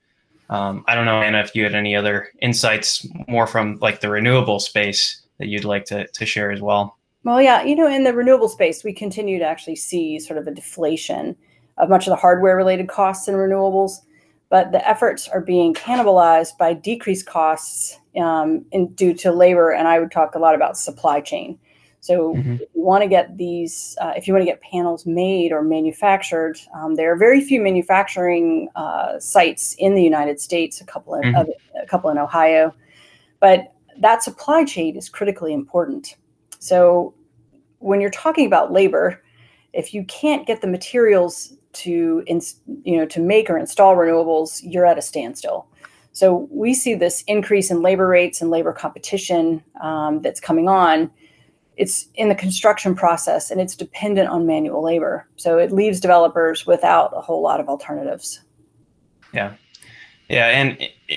Um, 0.50 0.84
I 0.88 0.96
don't 0.96 1.04
know, 1.04 1.22
Anna, 1.22 1.38
if 1.38 1.54
you 1.54 1.62
had 1.62 1.76
any 1.76 1.94
other 1.94 2.32
insights 2.42 3.06
more 3.28 3.46
from 3.46 3.78
like 3.80 4.00
the 4.00 4.10
renewable 4.10 4.58
space 4.58 5.22
that 5.38 5.46
you'd 5.46 5.64
like 5.64 5.84
to, 5.84 6.08
to 6.08 6.26
share 6.26 6.50
as 6.50 6.60
well. 6.60 6.98
Well, 7.22 7.40
yeah, 7.40 7.62
you 7.62 7.76
know, 7.76 7.86
in 7.86 8.02
the 8.02 8.12
renewable 8.12 8.48
space, 8.48 8.82
we 8.82 8.92
continue 8.92 9.38
to 9.38 9.44
actually 9.44 9.76
see 9.76 10.18
sort 10.18 10.40
of 10.40 10.48
a 10.48 10.50
deflation 10.50 11.36
of 11.76 11.88
much 11.88 12.08
of 12.08 12.10
the 12.10 12.16
hardware 12.16 12.56
related 12.56 12.88
costs 12.88 13.28
in 13.28 13.36
renewables, 13.36 13.98
but 14.50 14.72
the 14.72 14.88
efforts 14.88 15.28
are 15.28 15.40
being 15.40 15.74
cannibalized 15.74 16.56
by 16.58 16.72
decreased 16.72 17.26
costs 17.26 17.98
um, 18.18 18.64
in, 18.72 18.88
due 18.94 19.14
to 19.14 19.30
labor. 19.30 19.70
And 19.70 19.86
I 19.86 19.98
would 19.98 20.10
talk 20.10 20.34
a 20.34 20.38
lot 20.38 20.54
about 20.54 20.78
supply 20.78 21.20
chain. 21.20 21.58
So 22.00 22.34
mm-hmm. 22.34 22.54
if 22.54 22.60
you 22.60 22.82
want 22.82 23.02
to 23.02 23.08
get 23.08 23.36
these, 23.36 23.96
uh, 24.00 24.12
if 24.16 24.26
you 24.26 24.32
want 24.32 24.42
to 24.42 24.50
get 24.50 24.62
panels 24.62 25.04
made 25.04 25.52
or 25.52 25.62
manufactured, 25.62 26.58
um, 26.72 26.94
there 26.94 27.12
are 27.12 27.16
very 27.16 27.40
few 27.40 27.60
manufacturing 27.60 28.68
uh, 28.76 29.18
sites 29.18 29.74
in 29.78 29.94
the 29.94 30.02
United 30.02 30.40
States. 30.40 30.80
A 30.80 30.84
couple 30.84 31.14
in, 31.14 31.22
mm-hmm. 31.22 31.50
a 31.82 31.86
couple 31.86 32.08
in 32.08 32.16
Ohio, 32.16 32.74
but 33.40 33.74
that 33.98 34.22
supply 34.22 34.64
chain 34.64 34.96
is 34.96 35.08
critically 35.08 35.52
important. 35.52 36.16
So 36.60 37.14
when 37.80 38.00
you're 38.00 38.10
talking 38.10 38.46
about 38.46 38.72
labor, 38.72 39.22
if 39.72 39.92
you 39.92 40.04
can't 40.04 40.46
get 40.46 40.60
the 40.60 40.66
materials 40.66 41.57
to 41.74 42.22
you 42.26 42.96
know 42.96 43.06
to 43.06 43.20
make 43.20 43.50
or 43.50 43.58
install 43.58 43.96
renewables, 43.96 44.60
you're 44.62 44.86
at 44.86 44.98
a 44.98 45.02
standstill. 45.02 45.66
So 46.12 46.48
we 46.50 46.74
see 46.74 46.94
this 46.94 47.22
increase 47.26 47.70
in 47.70 47.80
labor 47.80 48.08
rates 48.08 48.40
and 48.40 48.50
labor 48.50 48.72
competition 48.72 49.62
um, 49.80 50.20
that's 50.20 50.40
coming 50.40 50.68
on. 50.68 51.10
It's 51.76 52.08
in 52.16 52.28
the 52.28 52.34
construction 52.34 52.96
process 52.96 53.52
and 53.52 53.60
it's 53.60 53.76
dependent 53.76 54.28
on 54.28 54.44
manual 54.44 54.82
labor. 54.82 55.28
So 55.36 55.58
it 55.58 55.70
leaves 55.70 56.00
developers 56.00 56.66
without 56.66 57.12
a 57.14 57.20
whole 57.20 57.40
lot 57.40 57.60
of 57.60 57.68
alternatives. 57.68 58.40
Yeah. 59.32 59.54
Yeah, 60.28 60.48
and 60.48 60.76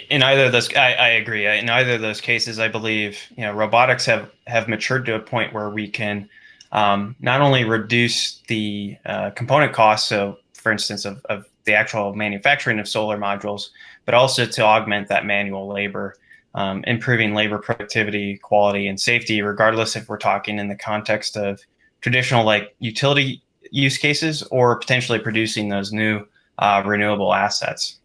in 0.10 0.24
either 0.24 0.46
of 0.46 0.52
those, 0.54 0.74
I, 0.74 0.94
I, 0.94 1.08
agree. 1.10 1.46
In 1.46 1.70
either 1.70 1.96
of 1.96 2.02
those 2.02 2.22
cases, 2.22 2.60
I 2.60 2.70
believe 2.70 3.20
you 3.36 3.44
know 3.44 3.52
robotics 3.52 4.06
have 4.06 4.32
have 4.48 4.70
matured 4.70 5.06
to 5.08 5.16
a 5.16 5.20
point 5.20 5.54
where 5.54 5.70
we 5.70 5.90
can 5.90 6.30
um, 6.72 7.18
not 7.20 7.42
only 7.42 7.66
reduce 7.66 8.40
the 8.48 8.96
uh, 9.06 9.32
component 9.32 9.74
costs, 9.74 10.08
so 10.08 10.38
for 10.62 10.72
instance, 10.72 11.06
of, 11.06 11.26
of 11.26 11.46
the 11.66 11.74
actual 11.74 12.14
manufacturing 12.14 12.80
of 12.80 12.88
solar 12.88 13.18
modules, 13.18 13.70
but 14.06 14.14
also 14.14 14.46
to 14.46 14.62
augment 14.62 15.08
that 15.08 15.26
manual 15.26 15.68
labor, 15.68 16.16
um, 16.54 16.84
improving 16.86 17.34
labor 17.34 17.58
productivity, 17.58 18.38
quality, 18.38 18.88
and 18.88 19.00
safety, 19.00 19.42
regardless 19.42 19.96
if 19.96 20.08
we're 20.08 20.18
talking 20.18 20.60
in 20.60 20.68
the 20.68 20.76
context 20.76 21.36
of 21.36 21.62
traditional 22.02 22.46
like 22.46 22.76
utility 22.80 23.42
use 23.72 23.98
cases 23.98 24.44
or 24.44 24.78
potentially 24.78 25.20
producing 25.20 25.70
those 25.70 25.92
new 25.92 26.26
uh, 26.60 26.84
renewable 26.86 27.34
assets. 27.34 28.00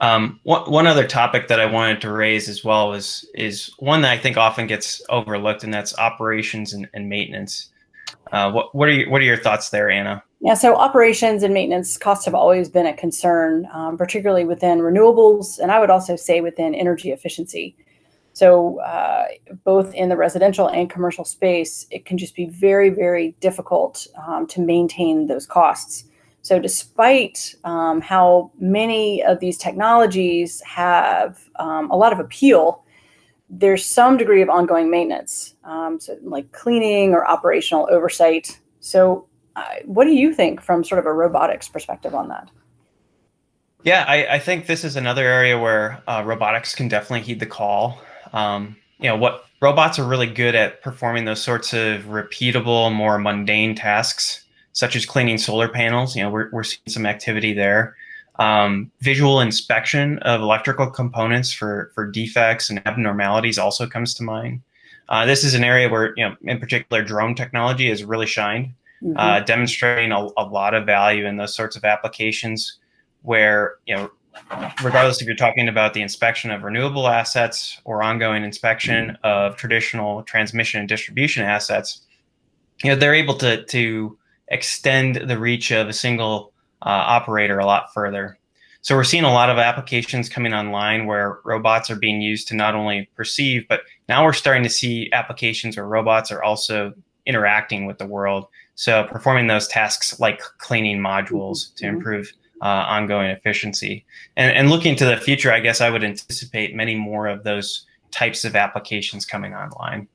Um, 0.00 0.40
one, 0.42 0.68
one 0.70 0.86
other 0.86 1.06
topic 1.06 1.46
that 1.48 1.60
I 1.60 1.66
wanted 1.66 2.00
to 2.00 2.10
raise 2.10 2.48
as 2.48 2.64
well 2.64 2.92
is 2.92 3.24
is 3.34 3.70
one 3.78 4.02
that 4.02 4.10
I 4.10 4.18
think 4.18 4.36
often 4.36 4.66
gets 4.66 5.00
overlooked, 5.08 5.62
and 5.62 5.72
that's 5.72 5.96
operations 5.96 6.72
and, 6.72 6.88
and 6.92 7.08
maintenance. 7.08 7.71
Uh, 8.32 8.50
what 8.50 8.74
what 8.74 8.88
are 8.88 8.92
you, 8.92 9.10
what 9.10 9.20
are 9.20 9.24
your 9.24 9.36
thoughts 9.36 9.70
there, 9.70 9.90
Anna? 9.90 10.24
Yeah, 10.40 10.54
so 10.54 10.74
operations 10.74 11.42
and 11.42 11.54
maintenance 11.54 11.96
costs 11.96 12.24
have 12.24 12.34
always 12.34 12.68
been 12.68 12.86
a 12.86 12.94
concern, 12.94 13.68
um, 13.72 13.96
particularly 13.96 14.44
within 14.44 14.78
renewables, 14.78 15.58
and 15.60 15.70
I 15.70 15.78
would 15.78 15.90
also 15.90 16.16
say 16.16 16.40
within 16.40 16.74
energy 16.74 17.12
efficiency. 17.12 17.76
So, 18.32 18.80
uh, 18.80 19.26
both 19.64 19.92
in 19.94 20.08
the 20.08 20.16
residential 20.16 20.66
and 20.68 20.88
commercial 20.88 21.24
space, 21.24 21.86
it 21.90 22.06
can 22.06 22.16
just 22.16 22.34
be 22.34 22.46
very, 22.46 22.88
very 22.88 23.36
difficult 23.40 24.06
um, 24.26 24.46
to 24.48 24.60
maintain 24.60 25.26
those 25.26 25.46
costs. 25.46 26.04
So, 26.40 26.58
despite 26.58 27.54
um, 27.64 28.00
how 28.00 28.50
many 28.58 29.22
of 29.22 29.40
these 29.40 29.58
technologies 29.58 30.62
have 30.62 31.38
um, 31.56 31.90
a 31.90 31.96
lot 31.96 32.12
of 32.12 32.18
appeal, 32.18 32.82
there's 33.52 33.84
some 33.84 34.16
degree 34.16 34.40
of 34.40 34.48
ongoing 34.48 34.90
maintenance, 34.90 35.54
um, 35.64 36.00
so 36.00 36.16
like 36.22 36.50
cleaning 36.52 37.12
or 37.12 37.28
operational 37.28 37.86
oversight. 37.90 38.58
So, 38.80 39.28
uh, 39.54 39.74
what 39.84 40.04
do 40.04 40.12
you 40.12 40.32
think 40.32 40.62
from 40.62 40.82
sort 40.82 40.98
of 40.98 41.04
a 41.04 41.12
robotics 41.12 41.68
perspective 41.68 42.14
on 42.14 42.28
that? 42.28 42.50
Yeah, 43.84 44.04
I, 44.08 44.34
I 44.34 44.38
think 44.38 44.66
this 44.66 44.84
is 44.84 44.96
another 44.96 45.26
area 45.26 45.58
where 45.58 46.02
uh, 46.06 46.22
robotics 46.24 46.74
can 46.74 46.88
definitely 46.88 47.20
heed 47.20 47.40
the 47.40 47.46
call. 47.46 48.00
Um, 48.32 48.76
you 48.98 49.08
know, 49.08 49.16
what 49.16 49.44
robots 49.60 49.98
are 49.98 50.04
really 50.04 50.28
good 50.28 50.54
at 50.54 50.80
performing 50.80 51.26
those 51.26 51.42
sorts 51.42 51.74
of 51.74 52.04
repeatable, 52.04 52.94
more 52.94 53.18
mundane 53.18 53.74
tasks 53.74 54.44
such 54.72 54.96
as 54.96 55.04
cleaning 55.04 55.36
solar 55.36 55.68
panels. 55.68 56.16
You 56.16 56.22
know, 56.22 56.30
we're, 56.30 56.48
we're 56.50 56.62
seeing 56.62 56.80
some 56.88 57.04
activity 57.04 57.52
there. 57.52 57.96
Um, 58.36 58.90
visual 59.00 59.40
inspection 59.40 60.18
of 60.20 60.40
electrical 60.40 60.90
components 60.90 61.52
for, 61.52 61.92
for 61.94 62.10
defects 62.10 62.70
and 62.70 62.84
abnormalities 62.86 63.58
also 63.58 63.86
comes 63.86 64.14
to 64.14 64.22
mind. 64.22 64.62
Uh, 65.08 65.26
this 65.26 65.44
is 65.44 65.54
an 65.54 65.64
area 65.64 65.88
where, 65.88 66.14
you 66.16 66.26
know, 66.26 66.34
in 66.42 66.58
particular, 66.58 67.02
drone 67.02 67.34
technology 67.34 67.88
has 67.88 68.02
really 68.04 68.26
shined, 68.26 68.72
mm-hmm. 69.02 69.16
uh, 69.16 69.40
demonstrating 69.40 70.12
a, 70.12 70.28
a 70.38 70.44
lot 70.44 70.72
of 70.72 70.86
value 70.86 71.26
in 71.26 71.36
those 71.36 71.54
sorts 71.54 71.76
of 71.76 71.84
applications 71.84 72.78
where, 73.20 73.74
you 73.86 73.94
know, 73.94 74.10
regardless 74.82 75.20
if 75.20 75.26
you're 75.26 75.36
talking 75.36 75.68
about 75.68 75.92
the 75.92 76.00
inspection 76.00 76.50
of 76.50 76.62
renewable 76.62 77.08
assets 77.08 77.78
or 77.84 78.02
ongoing 78.02 78.44
inspection 78.44 79.08
mm-hmm. 79.08 79.26
of 79.26 79.56
traditional 79.56 80.22
transmission 80.22 80.80
and 80.80 80.88
distribution 80.88 81.44
assets, 81.44 82.02
you 82.82 82.90
know, 82.90 82.96
they're 82.96 83.14
able 83.14 83.34
to, 83.34 83.62
to 83.66 84.16
extend 84.48 85.16
the 85.16 85.38
reach 85.38 85.70
of 85.70 85.88
a 85.88 85.92
single 85.92 86.51
operator 86.90 87.58
a 87.58 87.66
lot 87.66 87.92
further. 87.94 88.38
So 88.82 88.96
we're 88.96 89.04
seeing 89.04 89.22
a 89.22 89.32
lot 89.32 89.48
of 89.48 89.58
applications 89.58 90.28
coming 90.28 90.52
online 90.52 91.06
where 91.06 91.38
robots 91.44 91.88
are 91.88 91.96
being 91.96 92.20
used 92.20 92.48
to 92.48 92.56
not 92.56 92.74
only 92.74 93.08
perceive, 93.14 93.66
but 93.68 93.82
now 94.08 94.24
we're 94.24 94.32
starting 94.32 94.64
to 94.64 94.68
see 94.68 95.08
applications 95.12 95.76
where 95.76 95.86
robots 95.86 96.32
are 96.32 96.42
also 96.42 96.92
interacting 97.24 97.86
with 97.86 97.98
the 97.98 98.06
world. 98.06 98.46
So 98.74 99.04
performing 99.04 99.46
those 99.46 99.68
tasks 99.68 100.18
like 100.18 100.40
cleaning 100.58 100.98
modules 100.98 101.72
to 101.76 101.84
mm-hmm. 101.84 101.96
improve 101.96 102.32
uh, 102.60 102.64
ongoing 102.64 103.30
efficiency. 103.30 104.04
And, 104.36 104.50
and 104.56 104.70
looking 104.70 104.96
to 104.96 105.04
the 105.04 105.16
future, 105.16 105.52
I 105.52 105.60
guess 105.60 105.80
I 105.80 105.88
would 105.88 106.02
anticipate 106.02 106.74
many 106.74 106.96
more 106.96 107.28
of 107.28 107.44
those 107.44 107.86
types 108.10 108.44
of 108.44 108.56
applications 108.56 109.24
coming 109.24 109.54
online. 109.54 110.08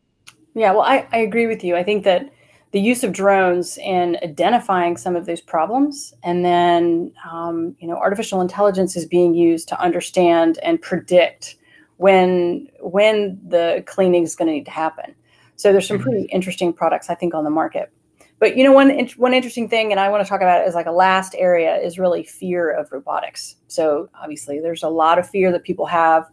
Yeah, 0.55 0.71
well, 0.71 0.81
I, 0.81 1.07
I 1.11 1.19
agree 1.19 1.47
with 1.47 1.63
you. 1.63 1.75
I 1.75 1.83
think 1.83 2.03
that 2.03 2.31
the 2.71 2.81
use 2.81 3.03
of 3.03 3.13
drones 3.13 3.77
in 3.77 4.17
identifying 4.21 4.97
some 4.97 5.15
of 5.15 5.25
those 5.25 5.41
problems. 5.41 6.13
And 6.23 6.43
then 6.43 7.11
um, 7.29 7.75
you 7.79 7.87
know 7.87 7.95
artificial 7.95 8.41
intelligence 8.41 8.95
is 8.95 9.05
being 9.05 9.33
used 9.33 9.67
to 9.69 9.81
understand 9.81 10.59
and 10.63 10.81
predict 10.81 11.57
when 11.97 12.67
when 12.79 13.39
the 13.47 13.83
cleaning 13.87 14.23
is 14.23 14.35
going 14.35 14.47
to 14.47 14.53
need 14.53 14.65
to 14.65 14.71
happen. 14.71 15.15
So 15.55 15.71
there's 15.71 15.87
some 15.87 15.99
pretty 15.99 16.19
mm-hmm. 16.19 16.35
interesting 16.35 16.71
products 16.71 17.09
i 17.09 17.15
think 17.15 17.33
on 17.33 17.43
the 17.43 17.49
market. 17.49 17.91
But 18.39 18.55
you 18.55 18.63
know 18.63 18.71
one 18.71 18.91
one 19.17 19.33
interesting 19.33 19.67
thing 19.67 19.91
and 19.91 19.99
i 19.99 20.09
want 20.09 20.23
to 20.23 20.29
talk 20.29 20.41
about 20.41 20.61
it 20.61 20.67
as 20.67 20.75
like 20.75 20.85
a 20.85 20.91
last 20.91 21.35
area 21.37 21.75
is 21.77 21.97
really 21.97 22.23
fear 22.23 22.69
of 22.69 22.91
robotics. 22.91 23.55
So 23.67 24.09
obviously 24.21 24.59
there's 24.59 24.83
a 24.83 24.89
lot 24.89 25.17
of 25.17 25.27
fear 25.27 25.51
that 25.51 25.63
people 25.63 25.87
have 25.87 26.29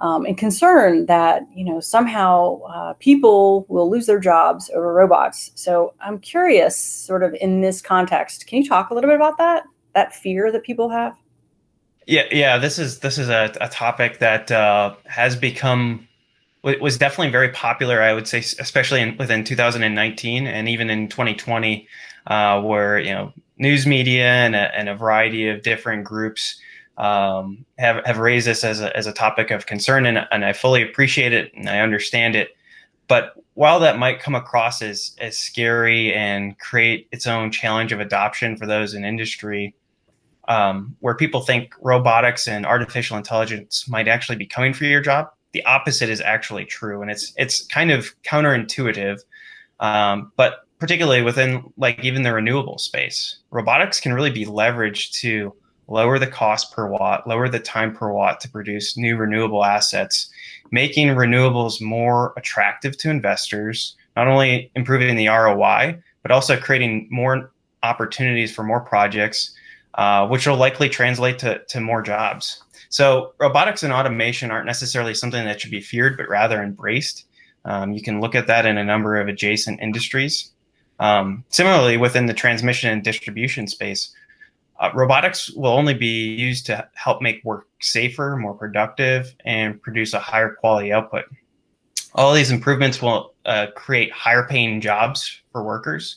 um, 0.00 0.24
and 0.24 0.36
concern 0.36 1.06
that 1.06 1.42
you 1.54 1.64
know 1.64 1.80
somehow 1.80 2.60
uh, 2.62 2.92
people 2.94 3.66
will 3.68 3.90
lose 3.90 4.06
their 4.06 4.18
jobs 4.18 4.70
over 4.74 4.92
robots. 4.92 5.52
So 5.54 5.94
I'm 6.00 6.18
curious, 6.18 6.76
sort 6.76 7.22
of 7.22 7.34
in 7.34 7.60
this 7.60 7.80
context, 7.82 8.46
can 8.46 8.62
you 8.62 8.68
talk 8.68 8.90
a 8.90 8.94
little 8.94 9.08
bit 9.08 9.16
about 9.16 9.38
that? 9.38 9.64
That 9.94 10.14
fear 10.14 10.50
that 10.52 10.62
people 10.62 10.88
have. 10.88 11.16
Yeah, 12.06 12.24
yeah. 12.30 12.58
This 12.58 12.78
is 12.78 13.00
this 13.00 13.18
is 13.18 13.28
a, 13.28 13.52
a 13.60 13.68
topic 13.68 14.18
that 14.18 14.50
uh, 14.50 14.94
has 15.04 15.36
become 15.36 16.08
was 16.62 16.98
definitely 16.98 17.30
very 17.30 17.50
popular. 17.50 18.02
I 18.02 18.12
would 18.12 18.28
say, 18.28 18.38
especially 18.38 19.00
in, 19.00 19.16
within 19.16 19.44
2019 19.44 20.46
and 20.46 20.68
even 20.68 20.90
in 20.90 21.08
2020, 21.08 21.88
uh, 22.26 22.60
where 22.62 22.98
you 22.98 23.12
know 23.12 23.32
news 23.58 23.86
media 23.86 24.26
and 24.26 24.56
a, 24.56 24.74
and 24.76 24.88
a 24.88 24.94
variety 24.94 25.48
of 25.48 25.62
different 25.62 26.04
groups 26.04 26.58
um, 27.00 27.64
have 27.78 28.04
have 28.04 28.18
raised 28.18 28.46
this 28.46 28.62
as 28.62 28.82
a 28.82 28.94
as 28.94 29.06
a 29.06 29.12
topic 29.12 29.50
of 29.50 29.64
concern, 29.64 30.04
and 30.04 30.26
and 30.30 30.44
I 30.44 30.52
fully 30.52 30.82
appreciate 30.82 31.32
it 31.32 31.50
and 31.54 31.68
I 31.68 31.80
understand 31.80 32.36
it. 32.36 32.50
But 33.08 33.32
while 33.54 33.80
that 33.80 33.98
might 33.98 34.20
come 34.20 34.34
across 34.34 34.82
as 34.82 35.16
as 35.18 35.38
scary 35.38 36.12
and 36.12 36.58
create 36.58 37.08
its 37.10 37.26
own 37.26 37.50
challenge 37.50 37.92
of 37.92 38.00
adoption 38.00 38.54
for 38.54 38.66
those 38.66 38.92
in 38.92 39.06
industry, 39.06 39.74
um, 40.46 40.94
where 41.00 41.14
people 41.14 41.40
think 41.40 41.74
robotics 41.80 42.46
and 42.46 42.66
artificial 42.66 43.16
intelligence 43.16 43.88
might 43.88 44.06
actually 44.06 44.36
be 44.36 44.46
coming 44.46 44.74
for 44.74 44.84
your 44.84 45.00
job, 45.00 45.30
the 45.52 45.64
opposite 45.64 46.10
is 46.10 46.20
actually 46.20 46.66
true, 46.66 47.00
and 47.00 47.10
it's 47.10 47.32
it's 47.38 47.66
kind 47.68 47.90
of 47.90 48.14
counterintuitive. 48.24 49.20
Um, 49.80 50.32
but 50.36 50.66
particularly 50.78 51.22
within 51.22 51.72
like 51.78 52.04
even 52.04 52.24
the 52.24 52.34
renewable 52.34 52.76
space, 52.76 53.38
robotics 53.50 54.00
can 54.00 54.12
really 54.12 54.30
be 54.30 54.44
leveraged 54.44 55.12
to 55.20 55.54
lower 55.90 56.18
the 56.18 56.26
cost 56.26 56.72
per 56.72 56.86
watt, 56.86 57.26
lower 57.26 57.48
the 57.48 57.58
time 57.58 57.94
per 57.94 58.10
watt 58.10 58.40
to 58.40 58.48
produce 58.48 58.96
new 58.96 59.16
renewable 59.16 59.64
assets, 59.64 60.30
making 60.70 61.08
renewables 61.08 61.82
more 61.82 62.32
attractive 62.36 62.96
to 62.98 63.10
investors, 63.10 63.96
not 64.16 64.28
only 64.28 64.70
improving 64.74 65.16
the 65.16 65.28
ROI, 65.28 66.00
but 66.22 66.30
also 66.30 66.56
creating 66.56 67.08
more 67.10 67.52
opportunities 67.82 68.54
for 68.54 68.62
more 68.62 68.80
projects, 68.80 69.54
uh, 69.94 70.26
which 70.28 70.46
will 70.46 70.56
likely 70.56 70.88
translate 70.88 71.38
to, 71.40 71.58
to 71.68 71.80
more 71.80 72.02
jobs. 72.02 72.62
So, 72.88 73.34
robotics 73.38 73.82
and 73.82 73.92
automation 73.92 74.50
aren't 74.50 74.66
necessarily 74.66 75.14
something 75.14 75.44
that 75.44 75.60
should 75.60 75.70
be 75.70 75.80
feared, 75.80 76.16
but 76.16 76.28
rather 76.28 76.62
embraced. 76.62 77.24
Um, 77.64 77.92
you 77.92 78.02
can 78.02 78.20
look 78.20 78.34
at 78.34 78.46
that 78.48 78.66
in 78.66 78.78
a 78.78 78.84
number 78.84 79.20
of 79.20 79.28
adjacent 79.28 79.80
industries. 79.80 80.50
Um, 80.98 81.44
similarly, 81.48 81.96
within 81.96 82.26
the 82.26 82.34
transmission 82.34 82.90
and 82.90 83.02
distribution 83.02 83.68
space, 83.68 84.14
uh, 84.80 84.90
robotics 84.94 85.50
will 85.50 85.72
only 85.72 85.94
be 85.94 86.34
used 86.34 86.64
to 86.66 86.88
help 86.94 87.20
make 87.20 87.44
work 87.44 87.68
safer, 87.80 88.36
more 88.36 88.54
productive, 88.54 89.34
and 89.44 89.80
produce 89.80 90.14
a 90.14 90.18
higher 90.18 90.54
quality 90.54 90.90
output. 90.90 91.26
All 92.14 92.32
these 92.32 92.50
improvements 92.50 93.00
will 93.02 93.34
uh, 93.44 93.66
create 93.76 94.10
higher 94.10 94.46
paying 94.48 94.80
jobs 94.80 95.40
for 95.52 95.62
workers. 95.62 96.16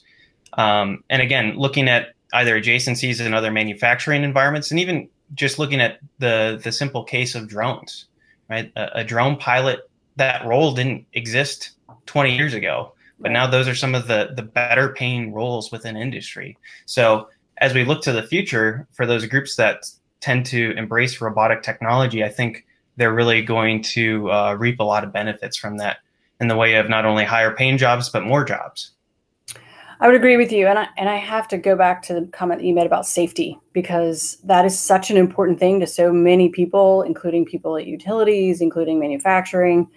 Um, 0.53 1.03
and 1.09 1.21
again, 1.21 1.57
looking 1.57 1.89
at 1.89 2.13
either 2.33 2.59
adjacencies 2.59 3.23
in 3.23 3.33
other 3.33 3.51
manufacturing 3.51 4.23
environments, 4.23 4.71
and 4.71 4.79
even 4.79 5.09
just 5.35 5.59
looking 5.59 5.81
at 5.81 5.99
the 6.19 6.59
the 6.63 6.71
simple 6.71 7.03
case 7.03 7.35
of 7.35 7.47
drones, 7.47 8.05
right? 8.49 8.71
A, 8.75 8.99
a 8.99 9.03
drone 9.03 9.35
pilot 9.35 9.89
that 10.15 10.45
role 10.45 10.73
didn't 10.73 11.05
exist 11.13 11.71
20 12.05 12.35
years 12.35 12.53
ago, 12.53 12.93
but 13.19 13.31
now 13.31 13.47
those 13.47 13.67
are 13.67 13.75
some 13.75 13.93
of 13.93 14.07
the 14.07 14.31
the 14.35 14.41
better 14.41 14.89
paying 14.89 15.33
roles 15.33 15.71
within 15.71 15.97
industry. 15.97 16.57
So 16.85 17.27
as 17.57 17.73
we 17.73 17.83
look 17.83 18.01
to 18.03 18.11
the 18.11 18.23
future 18.23 18.87
for 18.91 19.05
those 19.05 19.25
groups 19.25 19.55
that 19.55 19.89
tend 20.19 20.45
to 20.47 20.71
embrace 20.77 21.21
robotic 21.21 21.63
technology, 21.63 22.23
I 22.23 22.29
think 22.29 22.65
they're 22.97 23.13
really 23.13 23.41
going 23.41 23.81
to 23.81 24.31
uh, 24.31 24.53
reap 24.53 24.79
a 24.79 24.83
lot 24.83 25.03
of 25.03 25.11
benefits 25.11 25.57
from 25.57 25.77
that 25.77 25.97
in 26.39 26.47
the 26.47 26.55
way 26.55 26.75
of 26.75 26.89
not 26.89 27.05
only 27.05 27.23
higher 27.23 27.55
paying 27.55 27.77
jobs 27.77 28.09
but 28.09 28.23
more 28.23 28.43
jobs. 28.43 28.91
I 29.99 30.07
would 30.07 30.15
agree 30.15 30.35
with 30.35 30.51
you, 30.51 30.67
and 30.67 30.77
I 30.77 30.87
and 30.97 31.07
I 31.07 31.15
have 31.15 31.47
to 31.49 31.57
go 31.57 31.77
back 31.77 32.01
to 32.03 32.13
the 32.13 32.27
comment 32.27 32.59
that 32.59 32.67
you 32.67 32.73
made 32.73 32.85
about 32.85 33.05
safety 33.05 33.57
because 33.71 34.37
that 34.43 34.65
is 34.65 34.77
such 34.77 35.09
an 35.09 35.15
important 35.15 35.59
thing 35.59 35.79
to 35.79 35.87
so 35.87 36.11
many 36.11 36.49
people, 36.49 37.03
including 37.03 37.45
people 37.45 37.77
at 37.77 37.87
utilities, 37.87 38.59
including 38.59 38.99
manufacturing. 38.99 39.87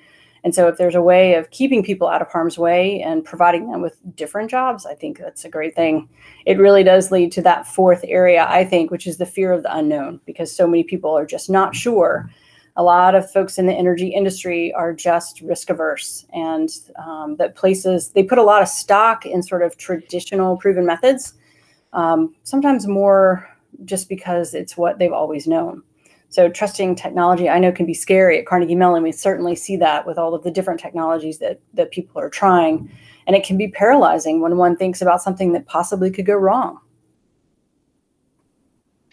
And 0.46 0.54
so, 0.54 0.68
if 0.68 0.78
there's 0.78 0.94
a 0.94 1.02
way 1.02 1.34
of 1.34 1.50
keeping 1.50 1.82
people 1.82 2.06
out 2.06 2.22
of 2.22 2.30
harm's 2.30 2.56
way 2.56 3.02
and 3.02 3.24
providing 3.24 3.68
them 3.68 3.82
with 3.82 3.98
different 4.14 4.48
jobs, 4.48 4.86
I 4.86 4.94
think 4.94 5.18
that's 5.18 5.44
a 5.44 5.48
great 5.48 5.74
thing. 5.74 6.08
It 6.44 6.56
really 6.56 6.84
does 6.84 7.10
lead 7.10 7.32
to 7.32 7.42
that 7.42 7.66
fourth 7.66 8.04
area, 8.06 8.46
I 8.48 8.64
think, 8.64 8.92
which 8.92 9.08
is 9.08 9.16
the 9.16 9.26
fear 9.26 9.50
of 9.52 9.64
the 9.64 9.76
unknown, 9.76 10.20
because 10.24 10.54
so 10.54 10.68
many 10.68 10.84
people 10.84 11.10
are 11.10 11.26
just 11.26 11.50
not 11.50 11.74
sure 11.74 12.30
a 12.76 12.82
lot 12.84 13.16
of 13.16 13.28
folks 13.28 13.58
in 13.58 13.66
the 13.66 13.74
energy 13.74 14.06
industry 14.06 14.72
are 14.74 14.92
just 14.92 15.40
risk 15.40 15.68
averse 15.68 16.26
and 16.32 16.70
um, 17.04 17.34
that 17.38 17.56
places 17.56 18.10
they 18.10 18.22
put 18.22 18.38
a 18.38 18.42
lot 18.44 18.62
of 18.62 18.68
stock 18.68 19.26
in 19.26 19.42
sort 19.42 19.62
of 19.62 19.76
traditional 19.78 20.58
proven 20.58 20.86
methods 20.86 21.34
um, 21.92 22.36
sometimes 22.44 22.86
more 22.86 23.48
just 23.84 24.08
because 24.08 24.54
it's 24.54 24.76
what 24.76 24.98
they've 25.00 25.12
always 25.12 25.48
known 25.48 25.82
so 26.36 26.48
trusting 26.48 26.94
technology 26.94 27.48
i 27.48 27.58
know 27.58 27.72
can 27.72 27.86
be 27.86 27.94
scary 27.94 28.38
at 28.38 28.46
carnegie 28.46 28.74
mellon 28.74 29.02
we 29.02 29.12
certainly 29.12 29.56
see 29.56 29.76
that 29.76 30.06
with 30.06 30.18
all 30.18 30.34
of 30.34 30.42
the 30.44 30.50
different 30.50 30.78
technologies 30.78 31.38
that 31.38 31.60
that 31.74 31.90
people 31.90 32.20
are 32.20 32.30
trying 32.30 32.88
and 33.26 33.34
it 33.34 33.44
can 33.44 33.58
be 33.58 33.68
paralyzing 33.68 34.40
when 34.40 34.56
one 34.56 34.76
thinks 34.76 35.02
about 35.02 35.22
something 35.22 35.52
that 35.52 35.66
possibly 35.66 36.10
could 36.10 36.26
go 36.26 36.34
wrong. 36.34 36.80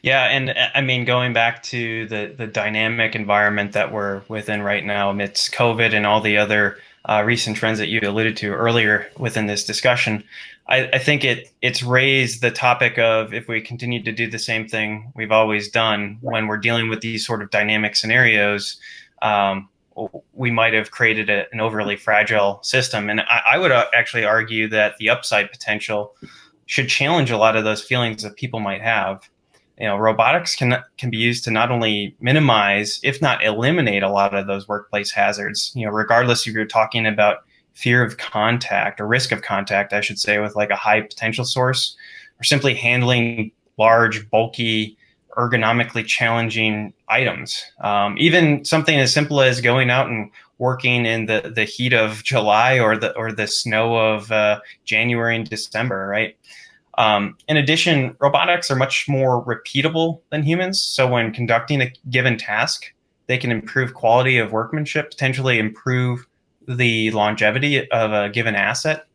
Yeah, 0.01 0.25
and 0.25 0.50
uh, 0.50 0.68
I 0.75 0.82
mean, 0.82 1.06
going 1.06 1.34
back 1.34 1.63
to 1.63 2.08
the 2.08 2.34
the 2.38 2.48
dynamic 2.48 3.15
environment 3.15 3.72
that 3.72 3.92
we're 3.92 4.22
within 4.27 4.62
right 4.62 4.86
now 4.86 5.10
amidst 5.10 5.53
COVID 5.53 5.94
and 5.94 6.06
all 6.06 6.22
the 6.22 6.38
other 6.38 6.77
uh, 7.05 7.22
recent 7.25 7.57
trends 7.57 7.79
that 7.79 7.89
you 7.89 8.00
alluded 8.03 8.38
to 8.38 8.53
earlier 8.53 9.07
within 9.17 9.48
this 9.48 9.65
discussion, 9.65 10.24
I, 10.67 10.89
I, 10.93 11.00
think 11.00 11.25
it 11.25 11.51
it's 11.62 11.83
raised 11.83 12.41
the 12.41 12.51
topic 12.51 12.98
of 12.98 13.33
if 13.33 13.48
we 13.48 13.60
continue 13.60 14.01
to 14.03 14.12
do 14.12 14.29
the 14.29 14.39
same 14.39 14.67
thing 14.67 15.12
we've 15.15 15.31
always 15.31 15.69
done 15.69 16.17
when 16.22 16.48
we're 16.48 16.57
dealing 16.57 16.89
with 16.89 17.01
these 17.01 17.25
sort 17.25 17.41
of 17.41 17.50
dynamic 17.50 17.95
scenarios. 17.95 18.79
Um, 19.22 19.69
we 20.33 20.50
might 20.50 20.74
have 20.74 20.91
created 20.91 21.29
a, 21.29 21.45
an 21.51 21.60
overly 21.60 21.98
fragile 21.98 22.60
system, 22.63 23.09
and 23.09 23.22
I, 23.22 23.42
I 23.53 23.57
would 23.57 23.72
uh, 23.72 23.85
actually 23.94 24.24
argue 24.24 24.68
that 24.70 24.98
the 24.98 25.09
upside 25.09 25.51
potential 25.51 26.16
should 26.66 26.87
challenge 26.87 27.29
a 27.29 27.37
lot 27.37 27.57
of 27.57 27.66
those 27.66 27.83
feelings 27.83 28.24
that 28.24 28.37
people 28.37 28.59
might 28.61 28.81
have 28.81 29.29
you 29.79 29.88
know 29.88 29.98
robotics 29.98 30.55
can 30.55 30.77
can 30.98 31.09
be 31.09 31.18
used 31.18 31.44
to 31.44 31.51
not 31.51 31.72
only 31.72 32.16
minimize 32.20 33.00
if 33.03 33.22
not 33.22 33.44
eliminate 33.44 34.03
a 34.03 34.09
lot 34.09 34.33
of 34.33 34.48
those 34.48 34.68
workplace 34.68 35.12
hazards 35.12 35.72
you 35.75 35.86
know 35.86 35.92
regardless 35.92 36.48
if 36.48 36.53
you're 36.53 36.66
talking 36.66 37.05
about 37.05 37.38
fear 37.74 38.03
of 38.03 38.18
contact 38.18 39.01
or 39.01 39.07
risk 39.07 39.31
of 39.31 39.42
contact 39.42 39.94
i 39.94 40.01
should 40.01 40.20
say 40.20 40.40
with 40.40 40.55
like 40.55 40.70
a 40.70 40.75
high 40.75 41.01
potential 41.01 41.46
source 41.46 41.96
or 42.40 42.44
simply 42.44 42.74
handling 42.74 43.51
large 43.77 44.29
bulky 44.29 44.98
ergonomically 45.38 46.05
challenging 46.05 46.94
items. 47.09 47.64
Um, 47.81 48.16
even 48.20 48.64
something 48.66 49.00
as 49.00 49.12
simple 49.12 49.42
as 49.42 49.62
going 49.62 49.90
out 49.90 50.07
and 50.07 50.29
working 50.59 51.05
in 51.05 51.25
the, 51.25 51.51
the 51.53 51.66
heat 51.66 51.94
of 51.94 52.24
july 52.24 52.79
or 52.79 52.96
the 52.96 53.16
or 53.18 53.31
the 53.31 53.48
snow 53.48 53.98
of 53.98 54.31
uh, 54.31 54.59
january 54.86 55.36
and 55.36 55.50
december 55.50 56.07
right 56.07 56.38
um, 56.98 57.38
in 57.48 57.58
addition, 57.58 58.16
robotics 58.20 58.70
are 58.70 58.75
much 58.75 59.08
more 59.08 59.44
repeatable 59.44 60.22
than 60.29 60.44
humans. 60.44 60.82
So 60.82 61.08
when 61.08 61.34
conducting 61.34 61.82
a 61.82 61.92
given 62.10 62.38
task, 62.38 62.94
they 63.27 63.38
can 63.38 63.51
improve 63.51 63.94
quality 63.94 64.38
of 64.38 64.51
workmanship, 64.51 65.10
potentially 65.10 65.58
improve 65.58 66.25
the 66.68 67.12
longevity 67.12 67.90
of 67.92 68.12
a 68.12 68.29
given 68.29 68.56
asset. 68.56 69.06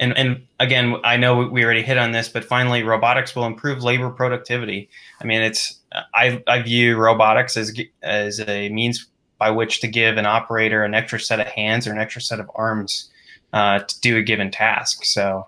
And, 0.00 0.16
and 0.16 0.42
again, 0.60 0.96
I 1.02 1.16
know 1.16 1.48
we 1.48 1.64
already 1.64 1.82
hit 1.82 1.98
on 1.98 2.12
this, 2.12 2.28
but 2.28 2.44
finally, 2.44 2.84
robotics 2.84 3.34
will 3.34 3.46
improve 3.46 3.82
labor 3.82 4.10
productivity. 4.10 4.88
I 5.20 5.24
mean, 5.24 5.42
it's 5.42 5.80
I, 6.14 6.42
I 6.46 6.62
view 6.62 6.96
robotics 6.96 7.56
as 7.56 7.76
as 8.02 8.40
a 8.40 8.68
means 8.68 9.06
by 9.38 9.50
which 9.50 9.80
to 9.80 9.88
give 9.88 10.16
an 10.16 10.26
operator 10.26 10.84
an 10.84 10.94
extra 10.94 11.18
set 11.18 11.40
of 11.40 11.46
hands 11.46 11.86
or 11.86 11.92
an 11.92 11.98
extra 11.98 12.20
set 12.20 12.38
of 12.38 12.50
arms 12.54 13.10
uh, 13.52 13.80
to 13.80 14.00
do 14.00 14.16
a 14.16 14.22
given 14.22 14.50
task. 14.50 15.04
So 15.04 15.46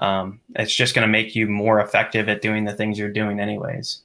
um, 0.00 0.40
it's 0.56 0.74
just 0.74 0.94
going 0.94 1.06
to 1.06 1.12
make 1.12 1.34
you 1.34 1.46
more 1.46 1.80
effective 1.80 2.28
at 2.28 2.42
doing 2.42 2.64
the 2.64 2.72
things 2.72 2.98
you're 2.98 3.12
doing 3.12 3.38
anyways. 3.38 4.00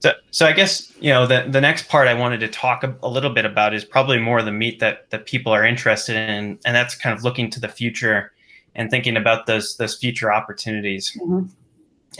So, 0.00 0.12
so 0.30 0.46
I 0.46 0.52
guess 0.52 0.92
you 1.00 1.10
know 1.10 1.26
the 1.26 1.46
the 1.48 1.60
next 1.60 1.88
part 1.88 2.06
I 2.06 2.14
wanted 2.14 2.38
to 2.40 2.48
talk 2.48 2.84
a, 2.84 2.96
a, 3.02 3.08
little 3.08 3.30
bit 3.30 3.44
about 3.44 3.74
is 3.74 3.84
probably 3.84 4.18
more 4.18 4.42
the 4.42 4.52
meat 4.52 4.78
that 4.78 5.10
that 5.10 5.26
people 5.26 5.52
are 5.52 5.64
interested 5.64 6.14
in, 6.14 6.58
and 6.64 6.76
that's 6.76 6.94
kind 6.94 7.16
of 7.16 7.24
looking 7.24 7.50
to 7.50 7.60
the 7.60 7.68
future 7.68 8.32
and 8.76 8.90
thinking 8.90 9.16
about 9.16 9.46
those 9.46 9.76
those 9.76 9.96
future 9.96 10.32
opportunities. 10.32 11.16
Mm-hmm. 11.20 11.46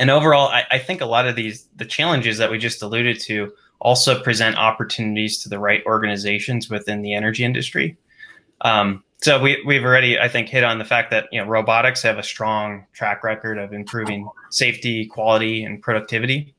And 0.00 0.10
overall, 0.10 0.48
I, 0.48 0.64
I 0.72 0.78
think 0.78 1.00
a 1.00 1.06
lot 1.06 1.28
of 1.28 1.36
these 1.36 1.68
the 1.76 1.84
challenges 1.84 2.38
that 2.38 2.50
we 2.50 2.58
just 2.58 2.82
alluded 2.82 3.20
to 3.20 3.52
also 3.80 4.20
present 4.20 4.56
opportunities 4.56 5.40
to 5.44 5.48
the 5.48 5.60
right 5.60 5.84
organizations 5.86 6.68
within 6.68 7.02
the 7.02 7.14
energy 7.14 7.44
industry. 7.44 7.96
Um, 8.62 9.04
so 9.20 9.40
we, 9.40 9.62
we've 9.66 9.84
already, 9.84 10.18
I 10.18 10.28
think, 10.28 10.48
hit 10.48 10.62
on 10.62 10.78
the 10.78 10.84
fact 10.84 11.10
that 11.10 11.26
you 11.32 11.40
know 11.40 11.46
robotics 11.46 12.02
have 12.02 12.18
a 12.18 12.22
strong 12.22 12.86
track 12.92 13.24
record 13.24 13.58
of 13.58 13.72
improving 13.72 14.28
safety, 14.50 15.06
quality, 15.06 15.64
and 15.64 15.82
productivity. 15.82 16.54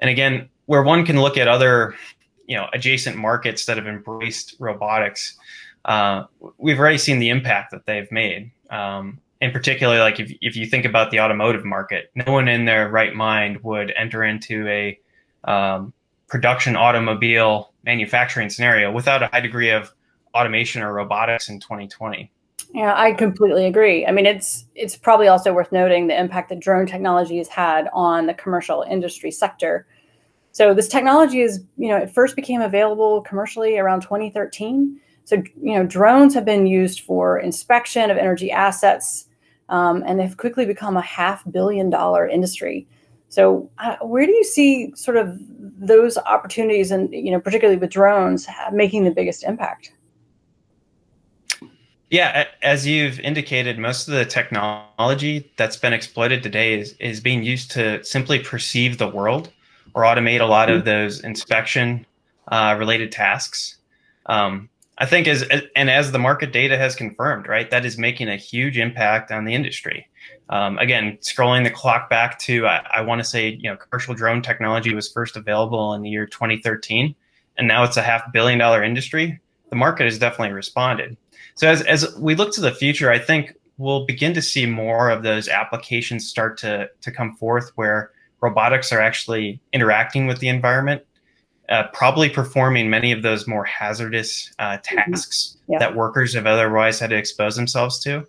And 0.00 0.08
again, 0.08 0.48
where 0.66 0.82
one 0.82 1.04
can 1.04 1.20
look 1.20 1.36
at 1.36 1.46
other, 1.46 1.94
you 2.46 2.56
know, 2.56 2.66
adjacent 2.72 3.16
markets 3.16 3.66
that 3.66 3.76
have 3.76 3.86
embraced 3.86 4.56
robotics, 4.58 5.36
uh, 5.84 6.24
we've 6.56 6.78
already 6.78 6.98
seen 6.98 7.18
the 7.18 7.28
impact 7.28 7.70
that 7.72 7.84
they've 7.84 8.10
made. 8.10 8.50
Um, 8.70 9.20
in 9.42 9.50
particular, 9.50 9.98
like 9.98 10.18
if 10.18 10.32
if 10.40 10.56
you 10.56 10.64
think 10.66 10.86
about 10.86 11.10
the 11.10 11.20
automotive 11.20 11.66
market, 11.66 12.10
no 12.14 12.32
one 12.32 12.48
in 12.48 12.64
their 12.64 12.88
right 12.88 13.14
mind 13.14 13.62
would 13.62 13.92
enter 13.94 14.24
into 14.24 14.66
a 14.68 14.98
um, 15.44 15.92
production 16.28 16.76
automobile 16.76 17.72
manufacturing 17.84 18.48
scenario 18.48 18.90
without 18.90 19.22
a 19.22 19.26
high 19.26 19.40
degree 19.40 19.70
of 19.70 19.92
automation 20.34 20.82
or 20.82 20.92
robotics 20.92 21.48
in 21.48 21.60
2020. 21.60 22.30
Yeah, 22.74 22.92
I 22.96 23.12
completely 23.12 23.66
agree. 23.66 24.04
I 24.04 24.10
mean, 24.10 24.26
it's 24.26 24.66
it's 24.74 24.96
probably 24.96 25.28
also 25.28 25.52
worth 25.52 25.70
noting 25.70 26.08
the 26.08 26.18
impact 26.18 26.48
that 26.48 26.58
drone 26.58 26.86
technology 26.86 27.38
has 27.38 27.46
had 27.48 27.88
on 27.92 28.26
the 28.26 28.34
commercial 28.34 28.82
industry 28.82 29.30
sector. 29.30 29.86
So 30.50 30.74
this 30.74 30.88
technology 30.88 31.40
is, 31.40 31.64
you 31.76 31.88
know, 31.88 31.96
it 31.96 32.10
first 32.10 32.36
became 32.36 32.60
available 32.60 33.22
commercially 33.22 33.78
around 33.78 34.02
2013. 34.02 35.00
So, 35.24 35.36
you 35.60 35.74
know, 35.74 35.84
drones 35.84 36.34
have 36.34 36.44
been 36.44 36.66
used 36.66 37.00
for 37.00 37.38
inspection 37.38 38.10
of 38.10 38.18
energy 38.18 38.50
assets, 38.50 39.28
um, 39.68 40.02
and 40.06 40.18
they've 40.18 40.36
quickly 40.36 40.66
become 40.66 40.96
a 40.96 41.02
half 41.02 41.42
billion 41.50 41.90
dollar 41.90 42.28
industry. 42.28 42.86
So, 43.28 43.70
uh, 43.78 43.96
where 44.02 44.26
do 44.26 44.32
you 44.32 44.44
see 44.44 44.92
sort 44.94 45.16
of 45.16 45.36
those 45.58 46.18
opportunities, 46.18 46.90
and 46.90 47.12
you 47.12 47.30
know, 47.30 47.40
particularly 47.40 47.78
with 47.78 47.90
drones, 47.90 48.46
making 48.72 49.04
the 49.04 49.10
biggest 49.10 49.44
impact? 49.44 49.92
Yeah, 52.14 52.46
as 52.62 52.86
you've 52.86 53.18
indicated, 53.18 53.76
most 53.76 54.06
of 54.06 54.14
the 54.14 54.24
technology 54.24 55.50
that's 55.56 55.76
been 55.76 55.92
exploited 55.92 56.44
today 56.44 56.78
is, 56.78 56.92
is 57.00 57.18
being 57.18 57.42
used 57.42 57.72
to 57.72 58.04
simply 58.04 58.38
perceive 58.38 58.98
the 58.98 59.08
world 59.08 59.50
or 59.94 60.04
automate 60.04 60.40
a 60.40 60.44
lot 60.44 60.70
of 60.70 60.82
mm-hmm. 60.82 60.90
those 60.90 61.24
inspection 61.24 62.06
uh, 62.46 62.76
related 62.78 63.10
tasks. 63.10 63.78
Um, 64.26 64.68
I 64.96 65.06
think 65.06 65.26
as 65.26 65.42
and 65.74 65.90
as 65.90 66.12
the 66.12 66.20
market 66.20 66.52
data 66.52 66.78
has 66.78 66.94
confirmed, 66.94 67.48
right, 67.48 67.68
that 67.72 67.84
is 67.84 67.98
making 67.98 68.28
a 68.28 68.36
huge 68.36 68.78
impact 68.78 69.32
on 69.32 69.44
the 69.44 69.52
industry. 69.52 70.06
Um, 70.50 70.78
again, 70.78 71.18
scrolling 71.20 71.64
the 71.64 71.70
clock 71.70 72.08
back 72.08 72.38
to 72.42 72.64
I, 72.68 72.86
I 72.94 73.00
want 73.00 73.22
to 73.22 73.24
say 73.24 73.58
you 73.60 73.68
know 73.68 73.76
commercial 73.76 74.14
drone 74.14 74.40
technology 74.40 74.94
was 74.94 75.10
first 75.10 75.36
available 75.36 75.94
in 75.94 76.02
the 76.02 76.10
year 76.10 76.26
2013, 76.26 77.12
and 77.58 77.66
now 77.66 77.82
it's 77.82 77.96
a 77.96 78.02
half 78.02 78.32
billion 78.32 78.60
dollar 78.60 78.84
industry. 78.84 79.40
The 79.74 79.78
market 79.78 80.04
has 80.04 80.20
definitely 80.20 80.54
responded. 80.54 81.16
So 81.56 81.66
as 81.68 81.82
as 81.82 82.16
we 82.16 82.36
look 82.36 82.54
to 82.54 82.60
the 82.60 82.70
future, 82.70 83.10
I 83.10 83.18
think 83.18 83.54
we'll 83.76 84.06
begin 84.06 84.32
to 84.34 84.40
see 84.40 84.66
more 84.66 85.10
of 85.10 85.24
those 85.24 85.48
applications 85.48 86.28
start 86.28 86.56
to 86.58 86.88
to 87.00 87.10
come 87.10 87.34
forth 87.34 87.72
where 87.74 88.12
robotics 88.40 88.92
are 88.92 89.00
actually 89.00 89.60
interacting 89.72 90.28
with 90.28 90.38
the 90.38 90.46
environment, 90.46 91.02
uh, 91.70 91.88
probably 91.92 92.30
performing 92.30 92.88
many 92.88 93.10
of 93.10 93.22
those 93.22 93.48
more 93.48 93.64
hazardous 93.64 94.54
uh, 94.60 94.76
mm-hmm. 94.76 95.10
tasks 95.10 95.56
yeah. 95.66 95.80
that 95.80 95.96
workers 95.96 96.32
have 96.34 96.46
otherwise 96.46 97.00
had 97.00 97.10
to 97.10 97.16
expose 97.16 97.56
themselves 97.56 97.98
to. 98.04 98.24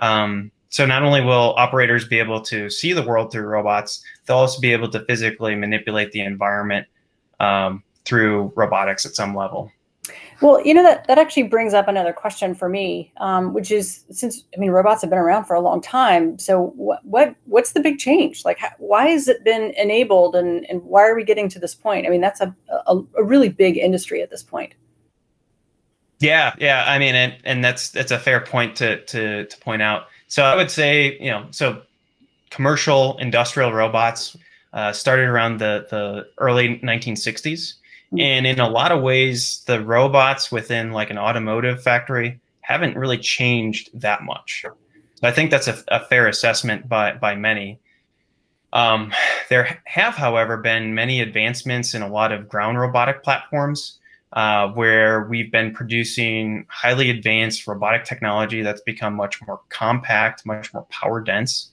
Um, 0.00 0.52
so 0.68 0.84
not 0.84 1.02
only 1.02 1.22
will 1.22 1.54
operators 1.56 2.06
be 2.06 2.18
able 2.18 2.42
to 2.42 2.68
see 2.68 2.92
the 2.92 3.06
world 3.06 3.32
through 3.32 3.46
robots, 3.46 4.04
they'll 4.26 4.36
also 4.36 4.60
be 4.60 4.74
able 4.74 4.90
to 4.90 5.02
physically 5.06 5.54
manipulate 5.54 6.12
the 6.12 6.20
environment 6.20 6.86
um, 7.40 7.82
through 8.04 8.52
robotics 8.54 9.06
at 9.06 9.14
some 9.14 9.34
level. 9.34 9.72
Well, 10.44 10.60
you 10.62 10.74
know 10.74 10.82
that 10.82 11.06
that 11.06 11.16
actually 11.16 11.44
brings 11.44 11.72
up 11.72 11.88
another 11.88 12.12
question 12.12 12.54
for 12.54 12.68
me, 12.68 13.10
um, 13.16 13.54
which 13.54 13.70
is 13.70 14.04
since 14.10 14.44
I 14.54 14.60
mean 14.60 14.72
robots 14.72 15.00
have 15.00 15.08
been 15.08 15.18
around 15.18 15.46
for 15.46 15.54
a 15.54 15.60
long 15.60 15.80
time. 15.80 16.38
So 16.38 16.66
what 16.76 17.02
what 17.02 17.34
what's 17.46 17.72
the 17.72 17.80
big 17.80 17.96
change? 17.96 18.44
Like, 18.44 18.58
how, 18.58 18.68
why 18.76 19.06
has 19.06 19.26
it 19.26 19.42
been 19.42 19.72
enabled, 19.78 20.36
and 20.36 20.66
and 20.68 20.82
why 20.82 21.08
are 21.08 21.14
we 21.14 21.24
getting 21.24 21.48
to 21.48 21.58
this 21.58 21.74
point? 21.74 22.06
I 22.06 22.10
mean, 22.10 22.20
that's 22.20 22.42
a 22.42 22.54
a, 22.86 23.00
a 23.16 23.24
really 23.24 23.48
big 23.48 23.78
industry 23.78 24.20
at 24.20 24.28
this 24.28 24.42
point. 24.42 24.74
Yeah, 26.20 26.54
yeah. 26.58 26.84
I 26.86 26.98
mean, 26.98 27.14
and 27.14 27.34
and 27.44 27.64
that's 27.64 27.88
that's 27.88 28.10
a 28.10 28.18
fair 28.18 28.40
point 28.42 28.76
to 28.76 29.02
to 29.02 29.46
to 29.46 29.58
point 29.60 29.80
out. 29.80 30.08
So 30.28 30.42
I 30.44 30.56
would 30.56 30.70
say, 30.70 31.16
you 31.20 31.30
know, 31.30 31.46
so 31.52 31.80
commercial 32.50 33.16
industrial 33.16 33.72
robots 33.72 34.36
uh, 34.74 34.92
started 34.92 35.26
around 35.26 35.56
the 35.56 35.86
the 35.88 36.26
early 36.36 36.80
1960s 36.80 37.76
Hmm. 37.83 37.83
And 38.18 38.46
in 38.46 38.60
a 38.60 38.68
lot 38.68 38.92
of 38.92 39.02
ways, 39.02 39.62
the 39.66 39.82
robots 39.82 40.52
within 40.52 40.92
like 40.92 41.10
an 41.10 41.18
automotive 41.18 41.82
factory 41.82 42.40
haven't 42.60 42.96
really 42.96 43.18
changed 43.18 43.90
that 44.00 44.22
much. 44.22 44.64
I 45.22 45.30
think 45.30 45.50
that's 45.50 45.68
a, 45.68 45.82
a 45.88 46.00
fair 46.06 46.26
assessment 46.26 46.88
by, 46.88 47.14
by 47.14 47.34
many. 47.34 47.80
Um, 48.72 49.12
there 49.50 49.80
have, 49.84 50.14
however, 50.14 50.56
been 50.56 50.94
many 50.94 51.20
advancements 51.20 51.94
in 51.94 52.02
a 52.02 52.08
lot 52.08 52.32
of 52.32 52.48
ground 52.48 52.78
robotic 52.78 53.22
platforms 53.22 53.98
uh, 54.32 54.68
where 54.68 55.24
we've 55.24 55.52
been 55.52 55.72
producing 55.72 56.66
highly 56.68 57.08
advanced 57.08 57.66
robotic 57.66 58.04
technology 58.04 58.62
that's 58.62 58.80
become 58.80 59.14
much 59.14 59.40
more 59.46 59.60
compact, 59.68 60.44
much 60.44 60.74
more 60.74 60.82
power 60.90 61.20
dense. 61.20 61.70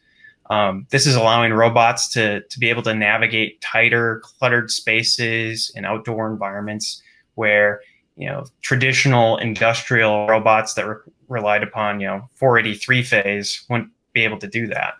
Um, 0.51 0.85
this 0.89 1.07
is 1.07 1.15
allowing 1.15 1.53
robots 1.53 2.09
to, 2.09 2.41
to 2.41 2.59
be 2.59 2.69
able 2.69 2.83
to 2.83 2.93
navigate 2.93 3.61
tighter, 3.61 4.19
cluttered 4.19 4.69
spaces 4.69 5.71
and 5.77 5.85
outdoor 5.85 6.29
environments 6.29 7.01
where 7.35 7.79
you 8.17 8.27
know 8.27 8.43
traditional 8.61 9.37
industrial 9.37 10.27
robots 10.27 10.73
that 10.73 10.85
re- 10.85 10.97
relied 11.29 11.63
upon 11.63 12.01
you 12.01 12.07
know 12.07 12.29
483 12.35 13.01
phase 13.01 13.65
wouldn't 13.69 13.91
be 14.11 14.25
able 14.25 14.37
to 14.39 14.47
do 14.47 14.67
that. 14.67 14.95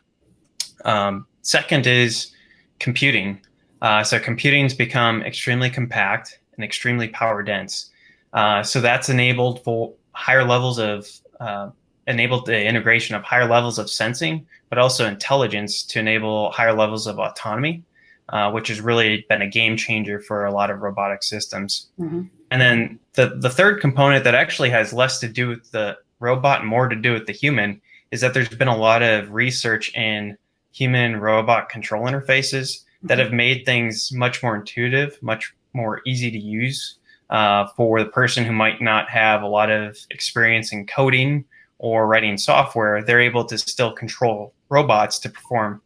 Um, 0.85 1.27
second 1.41 1.85
is 1.85 2.31
computing. 2.79 3.41
Uh, 3.81 4.05
so 4.05 4.19
computing's 4.19 4.73
become 4.73 5.21
extremely 5.23 5.69
compact 5.69 6.39
and 6.55 6.63
extremely 6.63 7.09
power 7.09 7.43
dense. 7.43 7.91
Uh, 8.31 8.63
so 8.63 8.79
that's 8.79 9.09
enabled 9.09 9.61
for 9.65 9.93
higher 10.13 10.45
levels 10.45 10.79
of 10.79 11.09
uh, 11.41 11.71
enabled 12.11 12.45
the 12.45 12.63
integration 12.63 13.15
of 13.15 13.23
higher 13.23 13.47
levels 13.47 13.79
of 13.79 13.89
sensing, 13.89 14.45
but 14.69 14.77
also 14.77 15.07
intelligence 15.07 15.81
to 15.83 15.99
enable 15.99 16.51
higher 16.51 16.73
levels 16.73 17.07
of 17.07 17.17
autonomy, 17.17 17.83
uh, 18.29 18.51
which 18.51 18.67
has 18.67 18.79
really 18.79 19.25
been 19.29 19.41
a 19.41 19.49
game 19.49 19.75
changer 19.75 20.19
for 20.19 20.45
a 20.45 20.51
lot 20.51 20.69
of 20.69 20.81
robotic 20.81 21.23
systems. 21.23 21.89
Mm-hmm. 21.99 22.23
And 22.51 22.61
then 22.61 22.99
the, 23.13 23.37
the 23.39 23.49
third 23.49 23.81
component 23.81 24.23
that 24.25 24.35
actually 24.35 24.69
has 24.69 24.93
less 24.93 25.19
to 25.19 25.27
do 25.27 25.47
with 25.47 25.71
the 25.71 25.97
robot 26.19 26.61
and 26.61 26.69
more 26.69 26.87
to 26.87 26.95
do 26.95 27.13
with 27.13 27.25
the 27.25 27.33
human 27.33 27.81
is 28.11 28.21
that 28.21 28.33
there's 28.33 28.49
been 28.49 28.67
a 28.67 28.77
lot 28.77 29.01
of 29.01 29.31
research 29.31 29.95
in 29.95 30.37
human 30.73 31.17
robot 31.17 31.69
control 31.69 32.05
interfaces 32.05 32.77
mm-hmm. 32.77 33.07
that 33.07 33.19
have 33.19 33.31
made 33.31 33.65
things 33.65 34.11
much 34.11 34.43
more 34.43 34.55
intuitive, 34.55 35.17
much 35.21 35.53
more 35.73 36.01
easy 36.05 36.29
to 36.29 36.37
use 36.37 36.97
uh, 37.29 37.67
for 37.77 38.03
the 38.03 38.09
person 38.09 38.43
who 38.43 38.51
might 38.51 38.81
not 38.81 39.09
have 39.09 39.41
a 39.41 39.47
lot 39.47 39.71
of 39.71 39.97
experience 40.09 40.73
in 40.73 40.85
coding 40.85 41.45
or 41.81 42.05
writing 42.05 42.37
software, 42.37 43.03
they're 43.03 43.19
able 43.19 43.43
to 43.43 43.57
still 43.57 43.91
control 43.91 44.53
robots 44.69 45.17
to 45.17 45.27
perform 45.27 45.81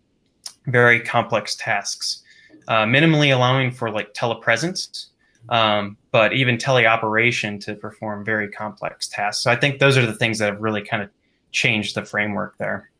very 0.68 1.00
complex 1.00 1.56
tasks, 1.56 2.22
uh, 2.68 2.84
minimally 2.84 3.34
allowing 3.34 3.72
for 3.72 3.90
like 3.90 4.14
telepresence, 4.14 5.06
um, 5.48 5.96
but 6.12 6.34
even 6.34 6.58
teleoperation 6.58 7.64
to 7.64 7.76
perform 7.76 8.26
very 8.26 8.50
complex 8.50 9.08
tasks. 9.08 9.42
So 9.42 9.50
I 9.50 9.56
think 9.56 9.80
those 9.80 9.96
are 9.98 10.06
the 10.06 10.14
things 10.14 10.38
that 10.40 10.52
have 10.52 10.62
really 10.62 10.82
kind 10.82 11.02
of 11.02 11.10
changed 11.54 11.96
the 11.96 12.04
framework 12.04 12.58
there. 12.58 12.92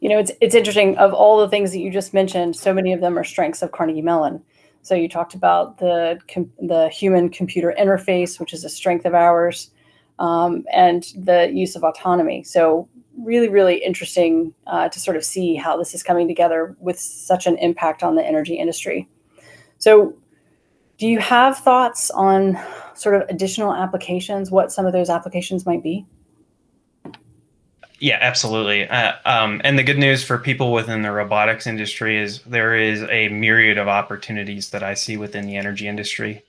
You 0.00 0.08
know, 0.08 0.18
it's 0.18 0.32
it's 0.40 0.54
interesting. 0.54 0.96
Of 0.96 1.12
all 1.12 1.40
the 1.40 1.48
things 1.48 1.72
that 1.72 1.80
you 1.80 1.90
just 1.90 2.14
mentioned, 2.14 2.56
so 2.56 2.72
many 2.72 2.94
of 2.94 3.02
them 3.02 3.18
are 3.18 3.24
strengths 3.24 3.60
of 3.60 3.72
Carnegie 3.72 4.00
Mellon. 4.00 4.42
So 4.80 4.94
you 4.94 5.10
talked 5.10 5.34
about 5.34 5.76
the 5.76 6.18
the 6.58 6.88
human 6.88 7.28
computer 7.28 7.74
interface, 7.78 8.40
which 8.40 8.54
is 8.54 8.64
a 8.64 8.70
strength 8.70 9.04
of 9.04 9.12
ours 9.12 9.70
um, 10.20 10.64
and 10.72 11.12
the 11.16 11.50
use 11.52 11.74
of 11.74 11.82
autonomy. 11.82 12.44
So, 12.44 12.88
really, 13.18 13.48
really 13.48 13.76
interesting 13.76 14.54
uh, 14.66 14.88
to 14.88 15.00
sort 15.00 15.16
of 15.16 15.24
see 15.24 15.56
how 15.56 15.76
this 15.76 15.94
is 15.94 16.02
coming 16.02 16.28
together 16.28 16.76
with 16.78 16.98
such 16.98 17.46
an 17.46 17.58
impact 17.58 18.02
on 18.02 18.14
the 18.14 18.24
energy 18.24 18.54
industry. 18.54 19.08
So, 19.78 20.14
do 20.98 21.08
you 21.08 21.18
have 21.18 21.58
thoughts 21.58 22.10
on 22.10 22.58
sort 22.94 23.16
of 23.16 23.28
additional 23.30 23.74
applications, 23.74 24.50
what 24.50 24.70
some 24.70 24.84
of 24.86 24.92
those 24.92 25.08
applications 25.08 25.64
might 25.64 25.82
be? 25.82 26.06
Yeah, 27.98 28.18
absolutely. 28.20 28.88
Uh, 28.88 29.12
um, 29.24 29.60
and 29.64 29.78
the 29.78 29.82
good 29.82 29.98
news 29.98 30.22
for 30.22 30.38
people 30.38 30.72
within 30.72 31.02
the 31.02 31.12
robotics 31.12 31.66
industry 31.66 32.18
is 32.18 32.42
there 32.42 32.74
is 32.74 33.02
a 33.04 33.28
myriad 33.28 33.78
of 33.78 33.88
opportunities 33.88 34.70
that 34.70 34.82
I 34.82 34.94
see 34.94 35.16
within 35.16 35.46
the 35.46 35.56
energy 35.56 35.86
industry 35.86 36.42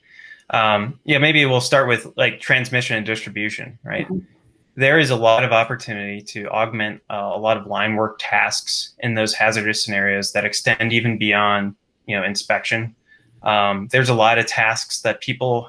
um, 0.52 0.98
yeah, 1.04 1.18
maybe 1.18 1.44
we'll 1.46 1.60
start 1.60 1.88
with 1.88 2.06
like 2.16 2.40
transmission 2.40 2.96
and 2.96 3.06
distribution, 3.06 3.78
right? 3.84 4.06
Mm-hmm. 4.06 4.26
There 4.74 4.98
is 4.98 5.10
a 5.10 5.16
lot 5.16 5.44
of 5.44 5.52
opportunity 5.52 6.22
to 6.22 6.48
augment 6.48 7.02
uh, 7.10 7.32
a 7.34 7.38
lot 7.38 7.56
of 7.56 7.66
line 7.66 7.96
work 7.96 8.16
tasks 8.18 8.94
in 9.00 9.14
those 9.14 9.34
hazardous 9.34 9.82
scenarios 9.82 10.32
that 10.32 10.44
extend 10.44 10.92
even 10.92 11.18
beyond, 11.18 11.74
you 12.06 12.16
know, 12.16 12.24
inspection. 12.24 12.94
Um, 13.42 13.88
there's 13.90 14.08
a 14.08 14.14
lot 14.14 14.38
of 14.38 14.46
tasks 14.46 15.00
that 15.02 15.20
people, 15.20 15.68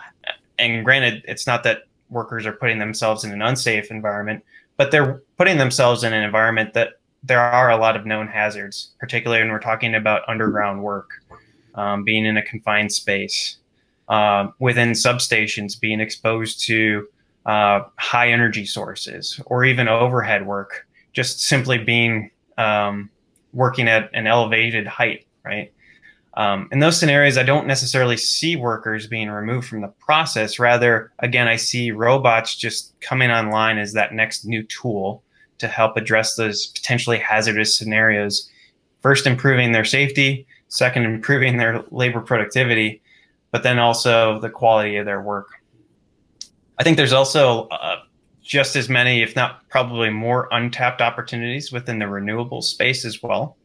and 0.60 0.86
granted, 0.86 1.24
it's 1.28 1.48
not 1.48 1.64
that 1.64 1.84
workers 2.10 2.46
are 2.46 2.54
putting 2.54 2.80
themselves 2.80 3.24
in 3.24 3.32
an 3.32 3.42
unsafe 3.42 3.90
environment, 3.92 4.44
but 4.78 4.92
they're 4.92 5.22
putting 5.38 5.58
themselves 5.58 6.04
in 6.04 6.14
an 6.14 6.24
environment 6.24 6.74
that 6.74 7.00
there 7.24 7.40
are 7.40 7.72
a 7.72 7.78
lot 7.78 7.96
of 7.96 8.06
known 8.06 8.28
hazards, 8.28 8.92
particularly 9.00 9.42
when 9.42 9.52
we're 9.52 9.60
talking 9.60 9.96
about 9.96 10.28
underground 10.28 10.84
work, 10.84 11.10
um, 11.76 12.04
being 12.04 12.26
in 12.26 12.38
a 12.38 12.42
confined 12.42 12.92
space, 12.92 13.58
uh, 14.14 14.52
within 14.60 14.92
substations 14.92 15.80
being 15.80 16.00
exposed 16.00 16.64
to 16.68 17.08
uh, 17.48 17.80
high 17.98 18.30
energy 18.30 18.64
sources 18.64 19.40
or 19.48 19.66
even 19.66 19.88
overhead 19.88 20.46
work, 20.46 20.86
just 21.14 21.42
simply 21.42 21.80
being 21.80 22.30
um, 22.60 23.10
working 23.54 23.88
at 23.88 24.12
an 24.14 24.28
elevated 24.28 24.86
height, 24.86 25.26
right? 25.44 25.74
Um, 26.36 26.70
in 26.72 26.78
those 26.78 27.00
scenarios, 27.00 27.40
I 27.40 27.44
don't 27.44 27.66
necessarily 27.66 28.16
see 28.18 28.56
workers 28.56 29.08
being 29.08 29.32
removed 29.32 29.68
from 29.68 29.82
the 29.82 29.94
process. 30.00 30.60
Rather, 30.60 31.12
again, 31.18 31.48
I 31.48 31.56
see 31.56 31.90
robots 31.90 32.56
just 32.56 32.94
coming 33.02 33.32
online 33.32 33.80
as 33.80 33.94
that 33.94 34.14
next 34.14 34.46
new 34.46 34.62
tool 34.62 35.24
to 35.58 35.68
help 35.68 35.98
address 35.98 36.36
those 36.36 36.68
potentially 36.68 37.18
hazardous 37.18 37.76
scenarios. 37.76 38.48
First, 39.02 39.26
improving 39.26 39.72
their 39.72 39.86
safety, 39.86 40.46
second, 40.68 41.06
improving 41.06 41.58
their 41.58 41.84
labor 41.90 42.22
productivity, 42.22 43.02
but 43.54 43.62
then 43.62 43.78
also 43.78 44.40
the 44.40 44.50
quality 44.50 44.98
of 44.98 45.06
their 45.06 45.22
work. 45.22 45.62
I 46.80 46.84
think 46.84 46.98
there's 46.98 47.14
also 47.14 47.68
uh, 47.68 47.98
just 48.42 48.76
as 48.76 48.90
many, 48.90 49.22
if 49.22 49.36
not 49.36 49.70
probably 49.70 50.10
more, 50.10 50.50
untapped 50.52 51.02
opportunities 51.02 51.72
within 51.72 52.00
the 52.00 52.08
renewable 52.08 52.64
space 52.64 53.06
as 53.06 53.22
well. 53.22 53.56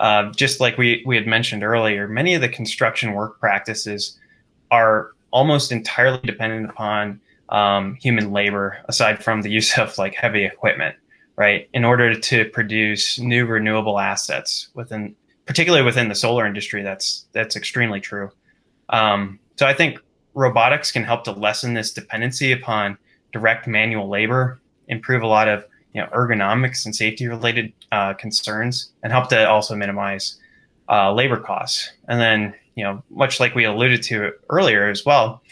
Uh, 0.00 0.32
just 0.32 0.58
like 0.58 0.76
we, 0.76 1.04
we 1.06 1.14
had 1.14 1.28
mentioned 1.28 1.62
earlier, 1.62 2.08
many 2.08 2.34
of 2.34 2.40
the 2.40 2.48
construction 2.48 3.12
work 3.12 3.38
practices 3.38 4.18
are 4.72 5.12
almost 5.30 5.70
entirely 5.70 6.20
dependent 6.24 6.68
upon 6.68 7.20
um, 7.50 7.94
human 7.94 8.32
labor, 8.32 8.78
aside 8.88 9.22
from 9.22 9.42
the 9.42 9.50
use 9.50 9.78
of 9.78 9.96
like 9.98 10.14
heavy 10.14 10.44
equipment, 10.44 10.96
right? 11.36 11.68
In 11.72 11.84
order 11.84 12.12
to 12.12 12.44
produce 12.46 13.20
new 13.20 13.46
renewable 13.46 14.00
assets 14.00 14.68
within, 14.74 15.14
particularly 15.46 15.84
within 15.84 16.08
the 16.08 16.16
solar 16.16 16.44
industry, 16.44 16.82
that's 16.82 17.26
that's 17.32 17.54
extremely 17.54 18.00
true. 18.00 18.32
Um, 18.90 19.38
so 19.56 19.66
I 19.66 19.74
think 19.74 19.98
robotics 20.34 20.92
can 20.92 21.04
help 21.04 21.24
to 21.24 21.32
lessen 21.32 21.74
this 21.74 21.92
dependency 21.92 22.52
upon 22.52 22.98
direct 23.32 23.66
manual 23.66 24.08
labor, 24.08 24.60
improve 24.88 25.22
a 25.22 25.26
lot 25.26 25.48
of 25.48 25.64
you 25.92 26.00
know 26.00 26.08
ergonomics 26.08 26.84
and 26.84 26.94
safety 26.94 27.26
related 27.26 27.72
uh, 27.92 28.14
concerns, 28.14 28.92
and 29.02 29.12
help 29.12 29.28
to 29.30 29.48
also 29.48 29.74
minimize 29.74 30.38
uh, 30.88 31.12
labor 31.12 31.38
costs. 31.38 31.92
And 32.08 32.20
then 32.20 32.54
you 32.74 32.84
know, 32.84 33.02
much 33.10 33.40
like 33.40 33.54
we 33.56 33.64
alluded 33.64 34.02
to 34.04 34.32
earlier 34.50 34.88
as 34.88 35.04
well, 35.04 35.42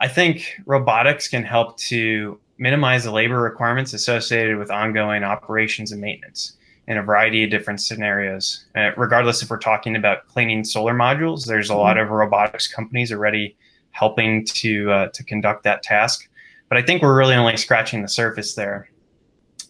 I 0.00 0.08
think 0.08 0.56
robotics 0.66 1.28
can 1.28 1.44
help 1.44 1.76
to 1.78 2.40
minimize 2.58 3.04
the 3.04 3.12
labor 3.12 3.40
requirements 3.40 3.92
associated 3.92 4.58
with 4.58 4.70
ongoing 4.70 5.22
operations 5.22 5.92
and 5.92 6.00
maintenance 6.00 6.56
in 6.88 6.98
a 6.98 7.02
variety 7.02 7.44
of 7.44 7.50
different 7.50 7.80
scenarios. 7.80 8.64
Uh, 8.76 8.90
regardless 8.96 9.42
if 9.42 9.50
we're 9.50 9.58
talking 9.58 9.96
about 9.96 10.26
cleaning 10.28 10.64
solar 10.64 10.94
modules, 10.94 11.46
there's 11.46 11.70
a 11.70 11.72
mm-hmm. 11.72 11.80
lot 11.80 11.98
of 11.98 12.10
robotics 12.10 12.68
companies 12.68 13.12
already 13.12 13.56
helping 13.90 14.44
to 14.44 14.90
uh, 14.92 15.08
to 15.08 15.24
conduct 15.24 15.64
that 15.64 15.82
task. 15.82 16.28
But 16.68 16.78
I 16.78 16.82
think 16.82 17.02
we're 17.02 17.16
really 17.16 17.34
only 17.34 17.56
scratching 17.56 18.02
the 18.02 18.08
surface 18.08 18.54
there. 18.54 18.88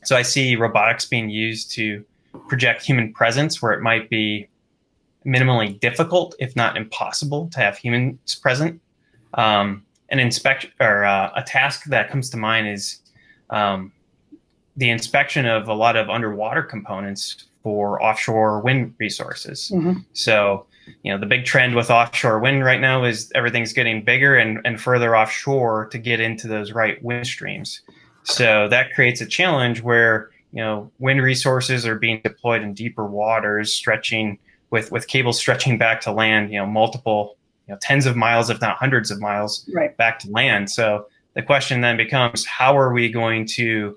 So 0.05 0.17
I 0.17 0.23
see 0.23 0.57
robotics 0.57 1.05
being 1.07 1.31
used 1.31 1.71
to 1.73 2.05
project 2.49 2.83
human 2.83 3.13
presence 3.13 3.61
where 3.61 3.73
it 3.73 3.83
might 3.83 4.09
be 4.09 4.49
minimally 5.27 5.79
difficult, 5.81 6.35
if 6.39 6.55
not 6.55 6.77
impossible, 6.77 7.49
to 7.53 7.59
have 7.61 7.77
humans 7.77 8.35
present. 8.37 8.81
Um, 9.35 9.85
an 10.11 10.21
inspection 10.21 10.71
or 10.81 11.05
uh, 11.05 11.33
a 11.35 11.43
task 11.43 11.85
that 11.87 12.11
comes 12.11 12.31
to 12.31 12.37
mind 12.37 12.69
is 12.69 13.01
um, 13.51 13.93
the 14.77 14.91
inspection 14.91 15.47
of 15.47 15.69
a 15.69 15.75
lot 15.75 15.97
of 15.97 16.11
underwater 16.11 16.63
components 16.63 17.47
for 17.63 18.03
offshore 18.03 18.61
wind 18.61 18.95
resources. 18.99 19.73
Mm-hmm. 19.75 20.01
So, 20.13 20.67
you 21.03 21.13
know, 21.13 21.19
the 21.19 21.27
big 21.27 21.45
trend 21.45 21.75
with 21.75 21.91
offshore 21.91 22.39
wind 22.39 22.65
right 22.65 22.81
now 22.81 23.05
is 23.05 23.33
everything's 23.35 23.73
getting 23.73 24.05
bigger 24.05 24.37
and, 24.37 24.61
and 24.65 24.81
further 24.81 25.17
offshore 25.17 25.89
to 25.89 25.99
get 25.99 26.21
into 26.21 26.47
those 26.47 26.73
right 26.73 27.03
wind 27.03 27.27
streams. 27.27 27.81
So 28.23 28.69
that 28.69 28.95
creates 28.95 29.21
a 29.21 29.27
challenge 29.27 29.83
where, 29.83 30.31
you 30.53 30.63
know, 30.63 30.91
wind 30.99 31.23
resources 31.23 31.87
are 31.87 31.97
being 31.97 32.21
deployed 32.23 32.63
in 32.63 32.75
deeper 32.75 33.07
waters, 33.07 33.73
stretching 33.73 34.39
with, 34.71 34.93
with 34.93 35.09
cables 35.09 35.39
stretching 35.39 35.79
back 35.79 36.01
to 36.03 36.13
land, 36.13 36.53
you 36.53 36.59
know, 36.59 36.67
multiple, 36.67 37.37
you 37.67 37.75
know, 37.75 37.79
tens 37.81 38.07
of 38.07 38.15
miles, 38.15 38.51
if 38.51 38.61
not 38.61 38.77
hundreds 38.77 39.11
of 39.11 39.21
miles 39.21 39.69
right. 39.75 39.97
back 39.97 40.19
to 40.21 40.31
land. 40.31 40.71
So 40.71 41.07
the 41.35 41.43
question 41.43 41.81
then 41.81 41.97
becomes, 41.97 42.45
how 42.47 42.79
are 42.79 42.93
we 42.93 43.11
going 43.11 43.47
to 43.55 43.97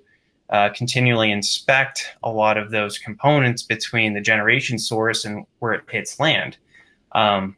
uh, 0.49 0.69
continually 0.69 1.31
inspect 1.31 2.07
a 2.23 2.31
lot 2.31 2.57
of 2.57 2.71
those 2.71 2.97
components 2.97 3.61
between 3.61 4.13
the 4.13 4.21
generation 4.21 4.79
source 4.79 5.25
and 5.25 5.45
where 5.59 5.73
it 5.73 5.83
hits 5.89 6.19
land. 6.19 6.57
Um, 7.11 7.55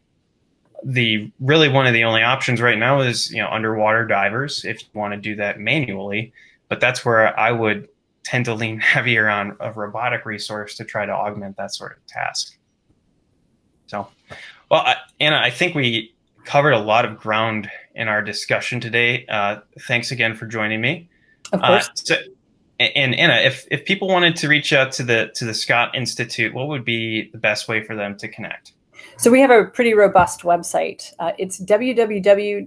the 0.83 1.31
really 1.39 1.69
one 1.69 1.85
of 1.85 1.93
the 1.93 2.03
only 2.03 2.23
options 2.23 2.59
right 2.59 2.77
now 2.77 3.01
is 3.01 3.31
you 3.31 3.41
know 3.41 3.47
underwater 3.49 4.05
divers 4.05 4.65
if 4.65 4.81
you 4.81 4.87
want 4.93 5.13
to 5.13 5.19
do 5.19 5.35
that 5.35 5.59
manually, 5.59 6.33
but 6.69 6.79
that's 6.79 7.05
where 7.05 7.37
I 7.39 7.51
would 7.51 7.87
tend 8.23 8.45
to 8.45 8.53
lean 8.53 8.79
heavier 8.79 9.29
on 9.29 9.55
a 9.59 9.71
robotic 9.71 10.25
resource 10.25 10.75
to 10.77 10.85
try 10.85 11.05
to 11.05 11.11
augment 11.11 11.57
that 11.57 11.73
sort 11.73 11.97
of 11.97 12.05
task. 12.07 12.57
So, 13.87 14.07
well, 14.69 14.81
I, 14.81 14.95
Anna, 15.19 15.37
I 15.37 15.49
think 15.49 15.75
we 15.75 16.15
covered 16.45 16.71
a 16.71 16.79
lot 16.79 17.05
of 17.05 17.17
ground 17.17 17.69
in 17.93 18.07
our 18.07 18.21
discussion 18.21 18.79
today. 18.79 19.25
Uh, 19.27 19.59
thanks 19.81 20.11
again 20.11 20.35
for 20.35 20.45
joining 20.45 20.81
me. 20.81 21.09
Of 21.51 21.61
course. 21.61 21.89
Uh, 21.89 21.91
so, 21.95 22.15
and 22.95 23.15
Anna, 23.15 23.35
if 23.35 23.67
if 23.71 23.85
people 23.85 24.07
wanted 24.07 24.35
to 24.37 24.47
reach 24.47 24.73
out 24.73 24.91
to 24.93 25.03
the 25.03 25.31
to 25.35 25.45
the 25.45 25.53
Scott 25.53 25.95
Institute, 25.95 26.53
what 26.53 26.67
would 26.67 26.85
be 26.85 27.29
the 27.31 27.37
best 27.37 27.67
way 27.67 27.83
for 27.83 27.95
them 27.95 28.17
to 28.17 28.27
connect? 28.27 28.73
So 29.17 29.29
we 29.29 29.39
have 29.41 29.51
a 29.51 29.65
pretty 29.65 29.93
robust 29.93 30.41
website. 30.41 31.13
Uh, 31.19 31.33
it's 31.37 31.59
www.cmu.edu 31.59 32.65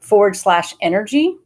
forward 0.00 0.36
slash 0.36 0.74
energy. 0.80 1.36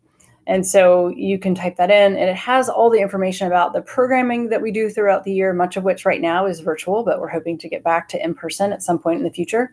And 0.46 0.66
so 0.66 1.08
you 1.08 1.38
can 1.38 1.54
type 1.54 1.76
that 1.76 1.90
in, 1.90 2.16
and 2.16 2.28
it 2.28 2.36
has 2.36 2.68
all 2.68 2.90
the 2.90 3.00
information 3.00 3.46
about 3.46 3.72
the 3.72 3.80
programming 3.80 4.50
that 4.50 4.60
we 4.60 4.70
do 4.70 4.90
throughout 4.90 5.24
the 5.24 5.32
year, 5.32 5.54
much 5.54 5.78
of 5.78 5.84
which 5.84 6.04
right 6.04 6.20
now 6.20 6.44
is 6.44 6.60
virtual, 6.60 7.02
but 7.02 7.18
we're 7.18 7.28
hoping 7.28 7.56
to 7.58 7.68
get 7.68 7.82
back 7.82 8.08
to 8.10 8.22
in 8.22 8.34
person 8.34 8.70
at 8.70 8.82
some 8.82 8.98
point 8.98 9.18
in 9.18 9.24
the 9.24 9.30
future. 9.30 9.72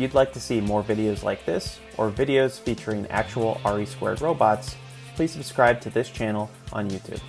If 0.00 0.04
you'd 0.04 0.14
like 0.14 0.32
to 0.32 0.40
see 0.40 0.62
more 0.62 0.82
videos 0.82 1.22
like 1.24 1.44
this, 1.44 1.78
or 1.98 2.10
videos 2.10 2.58
featuring 2.58 3.06
actual 3.08 3.60
RE 3.70 3.84
Squared 3.84 4.22
robots, 4.22 4.76
please 5.14 5.30
subscribe 5.30 5.78
to 5.82 5.90
this 5.90 6.08
channel 6.08 6.50
on 6.72 6.88
YouTube. 6.88 7.20